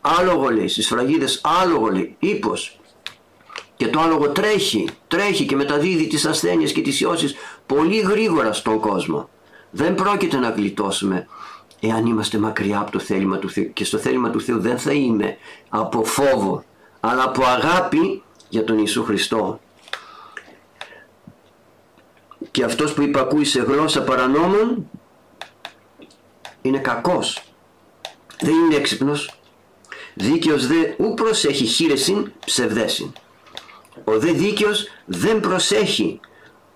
Άλογο 0.00 0.48
λέει, 0.48 0.68
στις 0.68 0.86
φραγίδες 0.86 1.40
άλογο 1.62 1.86
λέει, 1.88 2.16
ύπος. 2.18 2.79
Και 3.80 3.88
το 3.88 4.00
άλογο 4.00 4.28
τρέχει, 4.28 4.88
τρέχει 5.08 5.46
και 5.46 5.56
μεταδίδει 5.56 6.06
τις 6.06 6.26
ασθένειες 6.26 6.72
και 6.72 6.80
τις 6.80 7.00
ιώσεις 7.00 7.34
πολύ 7.66 8.00
γρήγορα 8.00 8.52
στον 8.52 8.80
κόσμο. 8.80 9.28
Δεν 9.70 9.94
πρόκειται 9.94 10.36
να 10.36 10.50
γλιτώσουμε 10.50 11.26
εάν 11.80 12.06
είμαστε 12.06 12.38
μακριά 12.38 12.78
από 12.78 12.90
το 12.90 12.98
θέλημα 12.98 13.38
του 13.38 13.50
Θεού. 13.50 13.72
Και 13.72 13.84
στο 13.84 13.98
θέλημα 13.98 14.30
του 14.30 14.40
Θεού 14.40 14.60
δεν 14.60 14.78
θα 14.78 14.92
είμαι 14.92 15.36
από 15.68 16.04
φόβο, 16.04 16.64
αλλά 17.00 17.22
από 17.22 17.44
αγάπη 17.44 18.22
για 18.48 18.64
τον 18.64 18.76
Ιησού 18.78 19.04
Χριστό. 19.04 19.60
Και 22.50 22.64
αυτός 22.64 22.92
που 22.92 23.02
υπακούει 23.02 23.44
σε 23.44 23.60
γλώσσα 23.60 24.02
παρανόμων 24.02 24.90
είναι 26.62 26.78
κακός. 26.78 27.42
Δεν 28.40 28.54
είναι 28.54 28.74
έξυπνος. 28.74 29.34
Δίκαιος 30.14 30.66
δε 30.66 30.94
ου 30.98 31.14
προσέχει 31.14 31.64
χείρεσιν 31.64 32.32
ψευδέσιν. 32.46 33.12
Ο 34.04 34.18
δε 34.18 34.32
δίκαιος 34.32 34.88
δεν 35.04 35.40
προσέχει. 35.40 36.20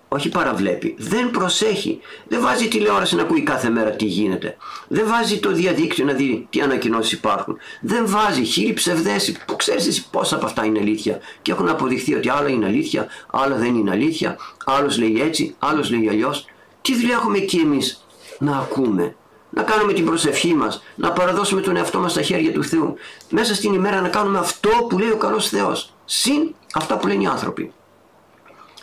Όχι 0.07 0.29
παραβλέπει, 0.29 0.95
δεν 0.97 1.31
προσέχει, 1.31 1.99
δεν 2.27 2.41
βάζει 2.41 2.67
τηλεόραση 2.67 3.15
να 3.15 3.21
ακούει 3.21 3.41
κάθε 3.41 3.69
μέρα 3.69 3.89
τι 3.89 4.05
γίνεται, 4.05 4.57
δεν 4.87 5.07
βάζει 5.07 5.39
το 5.39 5.51
διαδίκτυο 5.51 6.05
να 6.05 6.13
δει 6.13 6.47
τι 6.49 6.61
ανακοινώσεις 6.61 7.11
υπάρχουν, 7.11 7.57
δεν 7.81 8.07
βάζει 8.07 8.43
χίλιοι 8.43 8.73
ψευδέσει 8.73 9.37
που 9.47 9.55
ξέρεις 9.55 9.87
εσύ 9.87 10.09
πόσα 10.09 10.35
από 10.35 10.45
αυτά 10.45 10.65
είναι 10.65 10.79
αλήθεια. 10.79 11.19
Και 11.41 11.51
έχουν 11.51 11.69
αποδειχθεί 11.69 12.15
ότι 12.15 12.29
άλλα 12.29 12.49
είναι 12.49 12.65
αλήθεια, 12.65 13.07
άλλα 13.31 13.55
δεν 13.55 13.75
είναι 13.75 13.91
αλήθεια, 13.91 14.37
άλλος 14.65 14.97
λέει 14.97 15.21
έτσι, 15.21 15.55
άλλος 15.59 15.89
λέει 15.89 16.09
αλλιώς. 16.09 16.45
Τι 16.81 16.95
δουλειά 16.95 17.15
έχουμε 17.15 17.37
εκεί 17.37 17.57
εμείς 17.57 18.05
να 18.39 18.57
ακούμε, 18.57 19.15
να 19.49 19.63
κάνουμε 19.63 19.93
την 19.93 20.05
προσευχή 20.05 20.53
μας, 20.53 20.83
να 20.95 21.11
παραδώσουμε 21.11 21.61
τον 21.61 21.75
εαυτό 21.75 21.99
μας 21.99 22.11
στα 22.11 22.21
χέρια 22.21 22.51
του 22.51 22.63
Θεού, 22.63 22.95
μέσα 23.29 23.55
στην 23.55 23.73
ημέρα 23.73 24.01
να 24.01 24.09
κάνουμε 24.09 24.39
αυτό 24.39 24.69
που 24.89 24.99
λέει 24.99 25.09
ο 25.11 25.17
καλός 25.17 25.49
Θεός, 25.49 25.94
συν 26.05 26.55
αυτά 26.73 26.97
που 26.97 27.07
λένε 27.07 27.23
οι 27.23 27.27
άνθρωποι. 27.27 27.71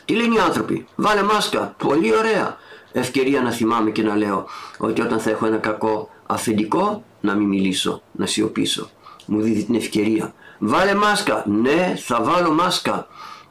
Τι 0.04 0.14
λένε 0.14 0.34
οι 0.34 0.38
άνθρωποι, 0.38 0.86
βάλε 0.94 1.22
μάσκα, 1.22 1.74
πολύ 1.78 2.16
ωραία. 2.16 2.56
Ευκαιρία 2.92 3.40
να 3.40 3.50
θυμάμαι 3.50 3.90
και 3.90 4.02
να 4.02 4.16
λέω 4.16 4.46
ότι 4.78 5.00
όταν 5.00 5.20
θα 5.20 5.30
έχω 5.30 5.46
ένα 5.46 5.56
κακό 5.56 6.10
αφεντικό 6.26 7.04
να 7.20 7.34
μην 7.34 7.48
μιλήσω, 7.48 8.02
να 8.12 8.26
σιωπήσω. 8.26 8.90
Μου 9.26 9.40
δίδει 9.40 9.64
την 9.64 9.74
ευκαιρία. 9.74 10.34
Βάλε 10.58 10.94
μάσκα, 10.94 11.44
ναι 11.46 11.94
θα 12.06 12.22
βάλω 12.22 12.50
μάσκα. 12.50 13.06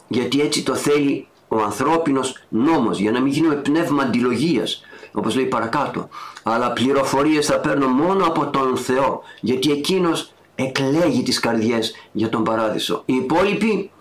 Γιατί 0.08 0.42
έτσι 0.42 0.64
το 0.64 0.76
θέλει 0.76 1.28
ο 1.48 1.62
ανθρώπινος 1.62 2.38
νόμος 2.50 3.00
για 3.00 3.12
να 3.12 3.20
μην 3.20 3.32
γίνουμε 3.32 3.56
πνεύμα 3.56 4.04
αντιλογίας 4.04 4.82
όπως 5.12 5.36
λέει 5.36 5.46
παρακάτω. 5.46 6.10
Αλλά 6.44 6.72
πληροφορίες 6.74 7.46
θα 7.46 7.60
παίρνω 7.60 7.88
μόνο 7.88 8.26
από 8.26 8.48
τον 8.48 8.78
Θεό 8.78 9.22
γιατί 9.42 9.72
εκείνος 9.72 10.31
εκλέγει 10.64 11.24
τις 11.24 11.40
καρδιές 11.40 11.96
για 12.12 12.30
τον 12.30 12.44
παράδεισο. 12.44 13.04
Οι 13.06 13.16
υπόλοιποι 13.16 13.92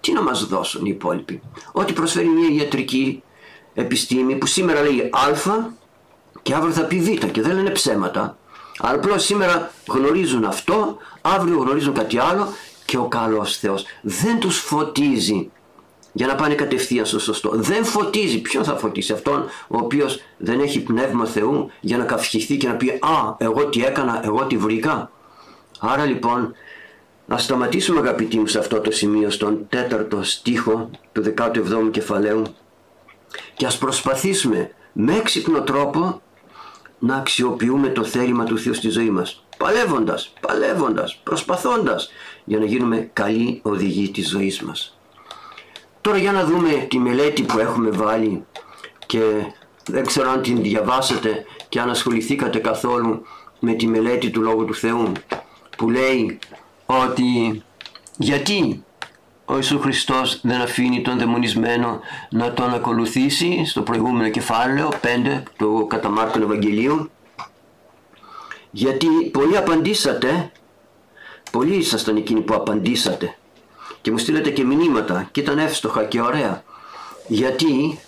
τι 0.00 0.12
να 0.12 0.22
μας 0.22 0.46
δώσουν 0.46 0.86
οι 0.86 0.90
υπόλοιποι; 0.94 1.42
Ό,τι 1.72 1.92
προσφέρει 1.92 2.28
μια 2.28 2.48
ιατρική 2.62 3.22
επιστήμη 3.74 4.34
που 4.34 4.46
σήμερα 4.46 4.82
λέει 4.82 5.00
Α 5.00 5.78
και 6.42 6.54
αύριο 6.54 6.72
θα 6.72 6.84
πει 6.84 7.00
Β 7.00 7.08
και 7.30 7.42
δεν 7.42 7.54
λένε 7.54 7.70
ψέματα. 7.70 8.38
Αλλά 8.78 8.94
απλώς 8.94 9.24
σήμερα 9.24 9.70
γνωρίζουν 9.88 10.44
αυτό, 10.44 10.96
αύριο 11.20 11.58
γνωρίζουν 11.58 11.94
κάτι 11.94 12.18
άλλο 12.18 12.48
και 12.84 12.96
ο 12.96 13.08
καλός 13.08 13.56
Θεός 13.56 13.84
δεν 14.02 14.38
τους 14.38 14.58
φωτίζει 14.58 15.50
για 16.12 16.26
να 16.26 16.34
πάνε 16.34 16.54
κατευθείαν 16.54 17.06
στο 17.06 17.18
σωστό. 17.18 17.50
Δεν 17.54 17.84
φωτίζει. 17.84 18.40
Ποιον 18.40 18.64
θα 18.64 18.76
φωτίσει; 18.76 19.12
Αυτόν 19.12 19.44
ο 19.68 19.76
οποίος 19.76 20.22
δεν 20.36 20.60
έχει 20.60 20.80
πνεύμα 20.82 21.26
Θεού 21.26 21.70
για 21.80 21.96
να 21.96 22.04
καυχηθεί 22.04 22.56
και 22.56 22.68
να 22.68 22.74
πει 22.74 22.88
«Α, 22.90 23.34
εγώ 23.38 23.66
τι 23.66 23.84
έκανα, 23.84 24.20
εγώ 24.24 24.44
τι 24.44 24.56
βρήκα». 24.56 25.10
Άρα 25.80 26.04
λοιπόν 26.04 26.54
να 27.26 27.38
σταματήσουμε 27.38 28.00
αγαπητοί 28.00 28.38
μου 28.38 28.46
σε 28.46 28.58
αυτό 28.58 28.80
το 28.80 28.90
σημείο 28.90 29.30
στον 29.30 29.66
τέταρτο 29.68 30.22
στίχο 30.22 30.90
του 31.12 31.34
17ου 31.36 31.88
κεφαλαίου 31.90 32.42
και 33.56 33.66
ας 33.66 33.78
προσπαθήσουμε 33.78 34.70
με 34.92 35.16
έξυπνο 35.16 35.62
τρόπο 35.62 36.22
να 36.98 37.16
αξιοποιούμε 37.16 37.88
το 37.88 38.04
θέλημα 38.04 38.44
του 38.44 38.58
Θεού 38.58 38.74
στη 38.74 38.88
ζωή 38.88 39.10
μας. 39.10 39.44
Παλεύοντας, 39.56 40.32
παλεύοντας, 40.40 41.20
προσπαθώντας 41.22 42.10
για 42.44 42.58
να 42.58 42.64
γίνουμε 42.64 43.10
καλοί 43.12 43.60
οδηγοί 43.62 44.10
της 44.10 44.28
ζωής 44.28 44.60
μας. 44.62 44.98
Τώρα 46.00 46.18
για 46.18 46.32
να 46.32 46.44
δούμε 46.44 46.86
τη 46.90 46.98
μελέτη 46.98 47.42
που 47.42 47.58
έχουμε 47.58 47.90
βάλει 47.90 48.44
και 49.06 49.20
δεν 49.86 50.06
ξέρω 50.06 50.30
αν 50.30 50.42
την 50.42 50.62
διαβάσατε 50.62 51.44
και 51.68 51.80
αν 51.80 51.90
ασχοληθήκατε 51.90 52.58
καθόλου 52.58 53.22
με 53.58 53.72
τη 53.72 53.86
μελέτη 53.86 54.30
του 54.30 54.42
Λόγου 54.42 54.64
του 54.64 54.74
Θεού 54.74 55.12
που 55.80 55.90
λέει 55.90 56.38
ότι 56.86 57.62
γιατί 58.16 58.84
ο 59.44 59.56
Ιησούς 59.56 59.80
Χριστός 59.80 60.40
δεν 60.42 60.60
αφήνει 60.60 61.02
τον 61.02 61.18
δαιμονισμένο 61.18 62.00
να 62.30 62.52
τον 62.52 62.74
ακολουθήσει 62.74 63.64
στο 63.64 63.82
προηγούμενο 63.82 64.28
κεφάλαιο 64.28 64.88
5 65.02 65.42
του 65.56 65.86
κατά 65.88 66.08
Μάρκον 66.08 66.42
Ευαγγελίου; 66.42 67.10
Γιατί 68.70 69.06
πολλοί 69.32 69.56
απαντήσατε 69.56 70.52
πολλοί 71.50 71.74
ήσασταν 71.74 72.16
εκείνοι 72.16 72.40
που 72.40 72.54
απαντήσατε 72.54 73.36
και 74.00 74.10
μου 74.10 74.18
στείλατε 74.18 74.50
και 74.50 74.64
μηνύματα 74.64 75.28
και 75.32 75.40
ήταν 75.40 75.58
εύστοχα 75.58 76.04
και 76.04 76.20
ωραία. 76.20 76.64
Γιατί; 77.26 77.98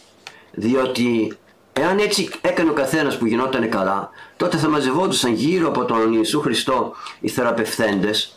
Διότι 0.51 1.37
Εάν 1.73 1.99
έτσι 1.99 2.31
έκανε 2.41 2.71
ο 2.71 2.73
καθένας 2.73 3.19
που 3.19 3.27
γινόταν 3.27 3.69
καλά, 3.69 4.11
τότε 4.37 4.57
θα 4.57 4.69
μαζευόντουσαν 4.69 5.33
γύρω 5.33 5.69
από 5.69 5.85
τον 5.85 6.13
Ιησού 6.13 6.41
Χριστό 6.41 6.93
οι 7.21 7.29
θεραπευθέντες 7.29 8.37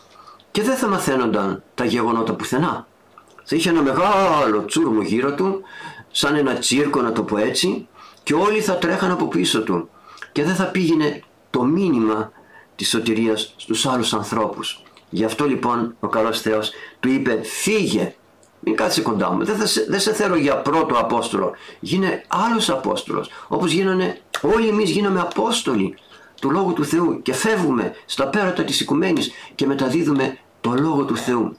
και 0.52 0.62
δεν 0.62 0.76
θα 0.76 0.88
μαθαίνονταν 0.88 1.64
τα 1.76 1.86
γεγονότα 1.86 2.34
πουθενά. 2.34 2.88
Θα 3.44 3.56
είχε 3.56 3.70
ένα 3.70 3.82
μεγάλο 3.82 4.66
τσούρμο 4.66 5.02
γύρω 5.02 5.34
του, 5.34 5.62
σαν 6.12 6.36
ένα 6.36 6.54
τσίρκο 6.54 7.02
να 7.02 7.12
το 7.12 7.24
πω 7.24 7.38
έτσι, 7.38 7.88
και 8.24 8.34
όλοι 8.34 8.62
θα 8.62 8.76
τρέχαν 8.76 9.12
από 9.12 9.28
πίσω 9.28 9.64
του 9.64 9.90
και 10.32 10.44
δεν 10.44 10.56
θα 10.56 10.66
πήγαινε 10.66 11.24
το 11.50 11.64
μήνυμα 11.64 12.32
της 12.76 12.90
σωτηρίας 12.90 13.54
στους 13.58 13.86
άλλους 13.86 14.14
ανθρώπους. 14.14 14.84
Γι' 15.10 15.26
αυτό 15.26 15.46
λοιπόν 15.46 15.96
ο 16.00 16.08
καλός 16.08 16.42
Θεός 16.42 16.72
του 17.00 17.10
είπε 17.10 17.40
φύγε, 17.44 18.16
μην 18.66 18.76
κάτσε 18.76 19.02
κοντά 19.02 19.32
μου, 19.32 19.46
δεν, 19.46 19.68
σε, 19.68 19.86
δεν 19.90 20.00
σε 20.00 20.14
θέλω 20.14 20.36
για 20.36 20.58
πρώτο 20.58 20.96
Απόστολο, 20.96 21.52
γίνε 21.80 22.24
άλλος 22.28 22.70
Απόστολος, 22.70 23.30
όπως 23.48 23.72
γίνανε, 23.72 24.22
όλοι 24.42 24.68
εμείς 24.68 24.90
γίναμε 24.90 25.20
Απόστολοι 25.20 25.98
του 26.42 26.52
Λόγου 26.52 26.74
του 26.74 26.86
Θεού 26.86 27.22
και 27.22 27.34
φεύγουμε 27.34 27.94
στα 28.06 28.28
πέρατα 28.28 28.64
της 28.64 28.80
οικουμένης 28.80 29.32
και 29.56 29.66
μεταδίδουμε 29.66 30.38
το 30.62 30.74
Λόγο 30.74 31.06
του 31.06 31.18
Θεού. 31.18 31.58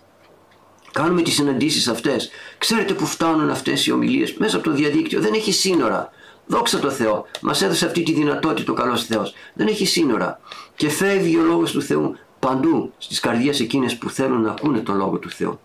Κάνουμε 0.93 1.23
τις 1.23 1.35
συναντήσεις 1.35 1.89
αυτές. 1.89 2.31
Ξέρετε 2.59 2.95
που 2.95 3.07
φτάνουν 3.07 3.51
αυτές 3.51 3.87
οι 3.87 3.93
ομιλίες; 3.93 4.35
Μέσα 4.35 4.57
από 4.57 4.65
το 4.65 4.75
διαδίκτυο. 4.75 5.21
Δεν 5.21 5.33
έχει 5.33 5.53
σύνορα. 5.53 6.11
Δόξα 6.47 6.79
τω 6.79 6.91
Θεώ. 6.91 7.27
Μας 7.41 7.63
έδωσε 7.63 7.87
αυτή 7.87 8.03
τη 8.03 8.13
δυνατότητα 8.13 8.73
ο 8.73 8.75
καλός 8.75 9.05
Θεός. 9.05 9.35
Δεν 9.55 9.67
έχει 9.67 9.87
σύνορα. 9.87 10.41
Και 10.77 10.89
φεύγει 10.89 11.37
ο 11.37 11.43
Λόγος 11.43 11.73
του 11.73 11.83
Θεού 11.83 12.17
παντού 12.39 12.93
στις 12.99 13.21
καρδιές 13.21 13.61
εκείνες 13.61 13.97
που 13.97 14.11
θέλουν 14.11 14.43
να 14.43 14.51
ακούνε 14.51 14.79
τον 14.79 14.97
Λόγο 14.97 15.19
του 15.19 15.31
Θεού. 15.31 15.61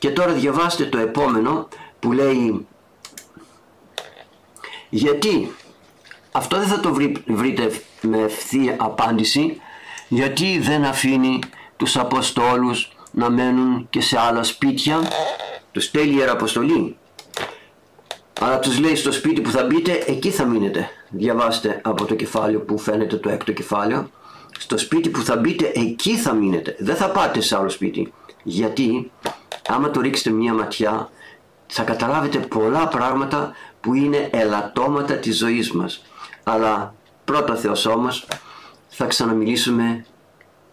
Και 0.00 0.10
τώρα 0.10 0.32
διαβάστε 0.32 0.84
το 0.84 0.98
επόμενο 0.98 1.68
που 1.98 2.12
λέει 2.12 2.66
γιατί 4.88 5.54
αυτό 6.32 6.58
δεν 6.58 6.66
θα 6.66 6.80
το 6.80 6.96
βρείτε 7.26 7.82
με 8.00 8.18
ευθεία 8.18 8.76
απάντηση. 8.78 9.60
Γιατί 10.08 10.58
δεν 10.58 10.84
αφήνει 10.84 11.38
τους 11.76 11.96
Αποστόλους 11.96 12.92
να 13.10 13.30
μένουν 13.30 13.86
και 13.90 14.00
σε 14.00 14.18
άλλα 14.18 14.42
σπίτια 14.42 15.00
τους 15.72 15.84
στέλνει 15.84 16.14
η 16.14 16.16
Ιεραποστολή 16.18 16.96
αλλά 18.40 18.58
τους 18.58 18.78
λέει 18.78 18.96
στο 18.96 19.12
σπίτι 19.12 19.40
που 19.40 19.50
θα 19.50 19.64
μπείτε 19.64 20.04
εκεί 20.06 20.30
θα 20.30 20.44
μείνετε 20.44 20.90
διαβάστε 21.08 21.80
από 21.84 22.04
το 22.04 22.14
κεφάλαιο 22.14 22.60
που 22.60 22.78
φαίνεται 22.78 23.16
το 23.16 23.28
έκτο 23.28 23.52
κεφάλαιο. 23.52 24.10
Στο 24.58 24.78
σπίτι 24.78 25.08
που 25.08 25.20
θα 25.20 25.36
μπείτε 25.36 25.72
εκεί 25.74 26.16
θα 26.16 26.32
μείνετε 26.32 26.76
δεν 26.78 26.96
θα 26.96 27.10
πάτε 27.10 27.40
σε 27.40 27.56
άλλο 27.56 27.68
σπίτι. 27.68 28.12
Γιατί 28.42 29.10
άμα 29.70 29.90
το 29.90 30.00
ρίξετε 30.00 30.30
μία 30.30 30.54
ματιά 30.54 31.10
θα 31.66 31.82
καταλάβετε 31.82 32.38
πολλά 32.38 32.88
πράγματα 32.88 33.52
που 33.80 33.94
είναι 33.94 34.28
ελαττώματα 34.32 35.14
της 35.14 35.36
ζωής 35.38 35.72
μας 35.72 36.04
αλλά 36.42 36.94
πρώτα 37.24 37.56
Θεός 37.56 37.86
όμως 37.86 38.26
θα 38.88 39.06
ξαναμιλήσουμε 39.06 40.04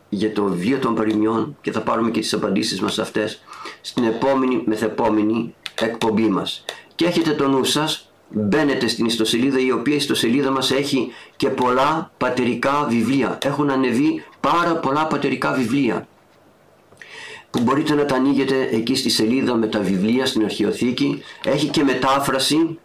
για 0.10 0.33
το 0.33 0.43
βιβλίο 0.43 0.77
των 0.77 0.95
παροιμιών 0.95 1.57
και 1.62 1.71
θα 1.71 1.81
πάρουμε 1.81 2.12
και 2.12 2.19
τις 2.19 2.33
απαντήσεις 2.33 2.81
μας 2.81 2.99
αυτές 2.99 3.41
στην 3.81 4.03
επόμενη 4.03 4.63
μεθεπόμενη 4.65 5.55
εκπομπή 5.81 6.30
μας. 6.30 6.65
Και 6.95 7.05
έχετε 7.05 7.32
το 7.32 7.47
νου 7.47 7.63
σας, 7.63 8.11
μπαίνετε 8.30 8.88
στην 8.88 9.05
ιστοσελίδα 9.05 9.59
η 9.59 9.72
οποία 9.72 9.95
ιστοσελίδα 9.95 10.51
μας 10.51 10.72
έχει 10.72 11.11
και 11.36 11.49
πολλά 11.49 12.11
πατερικά 12.17 12.86
βιβλία. 12.89 13.38
Έχουν 13.43 13.69
ανεβεί 13.69 14.24
πάρα 14.39 14.76
πολλά 14.76 15.07
πατερικά 15.07 15.51
βιβλία 15.53 16.07
που 17.58 17.64
μπορείτε 17.64 17.93
να 17.93 18.05
τα 18.05 18.16
ανοίγετε 18.16 18.70
εκεί 18.72 18.95
στη 18.95 19.10
σελίδα 19.10 19.55
με 19.55 19.68
τα 19.68 19.80
βιβλία 19.80 20.26
στην 20.26 20.43
αρχαιοθήκη. 20.43 21.22
Έχει 21.43 21.68
και 21.68 21.84
μετάφραση 21.84 22.80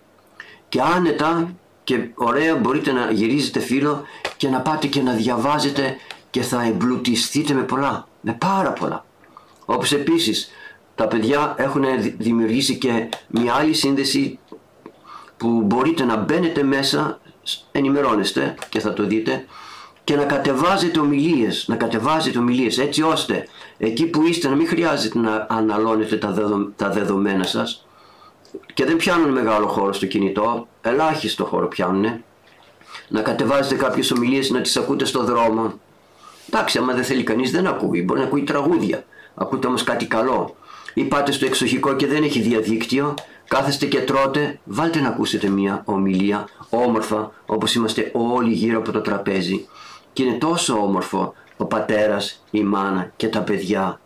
και 0.69 0.81
άνετα 0.81 1.55
και 1.85 2.09
ωραία 2.15 2.57
μπορείτε 2.57 2.93
να 2.93 3.11
γυρίζετε 3.11 3.61
φίλο 3.61 4.03
και 4.37 4.49
να 4.49 4.61
πάτε 4.61 4.87
και 4.87 5.03
να 5.03 5.13
διαβάζετε 5.13 5.97
και 6.31 6.43
θα 6.43 6.63
εμπλουτιστείτε 6.63 7.55
με 7.55 7.63
πολλά, 7.63 8.09
με 8.21 8.33
πάρα 8.33 8.73
πολλά. 8.73 9.05
Όπως 9.65 9.93
επίσης 9.93 10.51
τα 10.95 11.09
παιδιά 11.09 11.55
έχουν 11.59 11.85
δημιουργήσει 12.19 12.77
και 12.77 13.09
μια 13.27 13.55
άλλη 13.55 13.75
σύνδεση 13.75 14.39
που 15.37 15.49
μπορείτε 15.49 16.05
να 16.05 16.17
μπαίνετε 16.17 16.63
μέσα, 16.63 17.21
ενημερώνεστε 17.73 18.55
και 18.69 18.81
θα 18.81 18.93
το 18.93 19.07
δείτε, 19.07 19.45
και 20.05 20.17
να 20.17 20.25
κατεβάζετε 20.25 20.99
ομιλίες, 20.99 21.65
να 21.69 21.77
κατεβάζετε 21.77 22.39
ομιλίες 22.39 22.79
έτσι 22.79 23.03
ώστε 23.03 23.49
εκεί 23.79 24.07
που 24.07 24.23
είστε 24.27 24.49
να 24.49 24.55
μην 24.55 24.69
χρειάζεται 24.69 25.19
να 25.19 25.47
αναλώνετε 25.49 26.17
τα, 26.17 26.35
τα 26.77 26.91
δεδομένα 26.91 27.45
σας. 27.45 27.87
Και 28.75 28.85
δεν 28.85 28.97
πιάνουν 28.97 29.31
μεγάλο 29.31 29.67
χώρο 29.67 29.93
στο 29.93 30.07
κινητό, 30.07 30.69
ελάχιστο 30.81 31.45
χώρο 31.45 31.67
πιάνουν 31.69 32.23
να 33.09 33.21
κατεβάζετε 33.21 33.75
κάποιες 33.75 34.11
ομιλίες 34.11 34.51
να 34.51 34.61
τις 34.61 34.77
ακούτε 34.77 35.05
στο 35.05 35.25
δρόμο. 35.25 35.81
Εντάξει 36.49 36.79
άμα 36.79 36.93
δεν 36.93 37.05
θέλει 37.05 37.23
κανείς 37.23 37.51
δεν 37.51 37.67
ακούει, 37.67 38.03
μπορεί 38.03 38.21
να 38.21 38.27
ακούει 38.27 38.43
τραγούδια. 38.43 39.05
Ακούτε 39.35 39.67
όμως 39.67 39.83
κάτι 39.83 40.07
καλό. 40.07 40.57
Ή 40.95 41.05
πάτε 41.05 41.33
στο 41.33 41.47
εξοχικό 41.47 41.97
και 41.97 42.07
δεν 42.07 42.23
έχει 42.23 42.41
διαδίκτυο. 42.41 43.15
Κάθεστε 43.49 43.87
και 43.87 44.01
τρώτε, 44.01 44.61
βάλτε 44.65 45.01
να 45.01 45.09
ακούσετε 45.09 45.49
μια 45.49 45.83
ομιλία 45.85 46.49
όμορφα 46.71 47.33
όπως 47.47 47.75
είμαστε 47.75 48.11
όλοι 48.15 48.53
γύρω 48.53 48.79
από 48.79 48.93
το 48.93 49.01
τραπέζι 49.01 49.67
και 50.13 50.23
είναι 50.23 50.39
τόσο 50.39 50.75
όμορφο 50.75 51.35
ο 51.57 51.65
πατέρας, 51.65 52.45
η 52.51 52.63
μάνα 52.63 53.13
και 53.17 53.29
τα 53.29 53.41
παιδιά. 53.41 54.01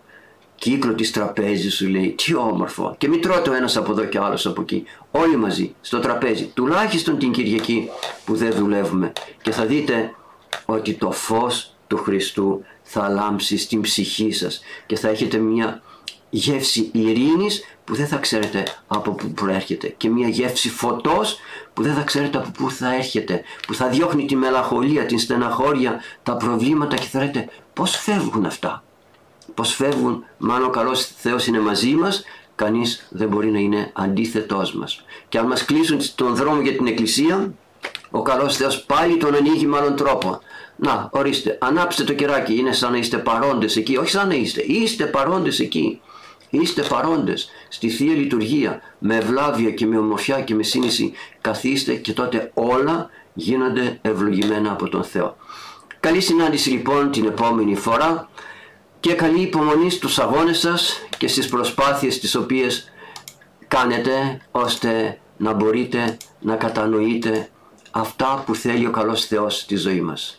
Κύκλο 0.55 0.95
της 0.95 1.11
τραπέζι 1.11 1.71
σου 1.71 1.89
λέει 1.89 2.15
τι 2.17 2.35
όμορφο. 2.35 2.95
Και 2.99 3.09
μην 3.09 3.21
τρώτε 3.21 3.51
ο 3.51 3.55
ένας 3.55 3.77
από 3.77 3.93
εδώ 3.93 4.05
και 4.05 4.19
ο 4.19 4.25
άλλος 4.25 4.47
από 4.47 4.61
εκεί. 4.61 4.85
Όλοι 5.11 5.37
μαζί 5.37 5.75
στο 5.81 5.99
τραπέζι. 5.99 6.51
Τουλάχιστον 6.55 7.19
την 7.19 7.33
Κυριακή 7.33 7.89
που 8.25 8.35
δεν 8.35 8.53
δουλεύουμε. 8.53 9.13
Και 9.43 9.51
θα 9.51 9.67
δείτε 9.67 10.15
ότι 10.65 10.95
το 10.95 11.11
φως 11.11 11.75
του 11.87 11.97
Χριστού 11.97 12.65
θα 12.83 13.09
λάμψει 13.09 13.59
στην 13.59 13.81
ψυχή 13.81 14.33
σας. 14.33 14.61
Και 14.87 14.97
θα 14.97 15.09
έχετε 15.09 15.39
μια 15.39 15.83
γεύση 16.31 16.91
ειρήνης 16.93 17.65
που 17.85 17.95
δεν 17.95 18.07
θα 18.07 18.17
ξέρετε 18.17 18.63
από 18.87 19.11
πού 19.11 19.31
προέρχεται. 19.31 19.95
Και 19.97 20.09
μια 20.09 20.29
γεύση 20.29 20.71
φωτός 20.71 21.39
που 21.77 21.83
δεν 21.83 21.95
θα 21.95 22.03
ξέρετε 22.03 22.39
από 22.39 22.51
πού 22.51 22.71
θα 22.71 22.95
έρχεται 22.95 23.43
που 23.67 23.75
θα 23.75 23.89
διώχνει 23.89 24.25
τη 24.25 24.37
μελαγχολία, 24.37 25.07
την 25.07 25.19
στεναχώρια, 25.19 26.01
τα 26.23 26.37
προβλήματα 26.37 26.97
και 26.97 27.07
θα 27.07 27.19
λέτε 27.19 27.49
πώς 27.73 27.97
φεύγουν 27.97 28.45
αυτά; 28.45 28.85
Πως 29.55 29.75
φεύγουν; 29.75 30.25
Μάλλον 30.39 30.67
ο 30.67 30.71
καλός 30.71 31.07
Θεός 31.17 31.47
είναι 31.47 31.61
μαζί 31.61 31.95
μας 31.95 32.25
κανείς 32.55 33.07
δεν 33.11 33.29
μπορεί 33.29 33.51
να 33.51 33.59
είναι 33.59 33.91
αντίθετός 33.93 34.75
μας 34.75 35.05
και 35.29 35.39
αν 35.39 35.47
μας 35.47 35.65
κλείσουν 35.65 36.01
τον 36.15 36.35
δρόμο 36.35 36.61
για 36.61 36.77
την 36.77 36.87
εκκλησία 36.87 37.53
ο 38.11 38.23
καλός 38.23 38.57
Θεός 38.57 38.85
πάλι 38.85 39.17
τον 39.17 39.35
ανοίγει 39.35 39.67
με 39.67 39.77
άλλον 39.79 39.97
τρόπο. 39.97 40.41
Να 40.77 41.09
ορίστε 41.13 41.59
ανάψτε 41.61 42.05
το 42.05 42.13
κεράκι 42.13 42.59
είναι 42.59 42.73
σαν 42.73 42.93
να 42.93 42.99
είστε 42.99 43.17
παρόντες 43.17 43.77
εκεί. 43.77 43.97
Όχι 43.97 44.11
σαν 44.11 44.29
να 44.29 44.35
είστε 44.35 44.63
είστε 44.63 45.05
παρόντες 45.05 45.61
εκεί 45.61 46.01
Είστε 46.51 46.83
παρόντες 46.83 47.51
στη 47.69 47.89
Θεία 47.89 48.15
Λειτουργία 48.15 48.81
με 48.99 49.17
ευλάβεια 49.17 49.71
και 49.71 49.87
με 49.87 49.99
ομορφιά 49.99 50.41
και 50.41 50.55
με 50.55 50.63
σύνηση 50.63 51.13
καθίστε 51.41 51.95
και 51.95 52.13
τότε 52.13 52.51
όλα 52.55 53.11
γίνονται 53.35 53.99
ευλογημένα 54.03 54.73
από 54.73 54.89
τον 54.89 55.05
Θεό. 55.05 55.37
Καλή 56.01 56.21
συνάντηση 56.21 56.71
λοιπόν 56.71 57.11
την 57.11 57.25
επόμενη 57.25 57.77
φορά 57.77 58.29
και 59.01 59.15
καλή 59.15 59.41
υπομονή 59.41 59.91
στους 59.91 60.19
αγώνες 60.19 60.59
σας 60.59 61.07
και 61.19 61.29
στις 61.29 61.49
προσπάθειες 61.49 62.19
τις 62.21 62.35
οποίες 62.35 62.93
κάνετε 63.69 64.41
ώστε 64.51 65.21
να 65.37 65.53
μπορείτε 65.53 66.17
να 66.41 66.57
κατανοείτε 66.57 67.49
αυτά 67.91 68.43
που 68.47 68.55
θέλει 68.55 68.87
ο 68.87 68.91
καλός 68.91 69.25
Θεός 69.25 69.59
στη 69.59 69.77
ζωή 69.77 70.01
μας. 70.01 70.39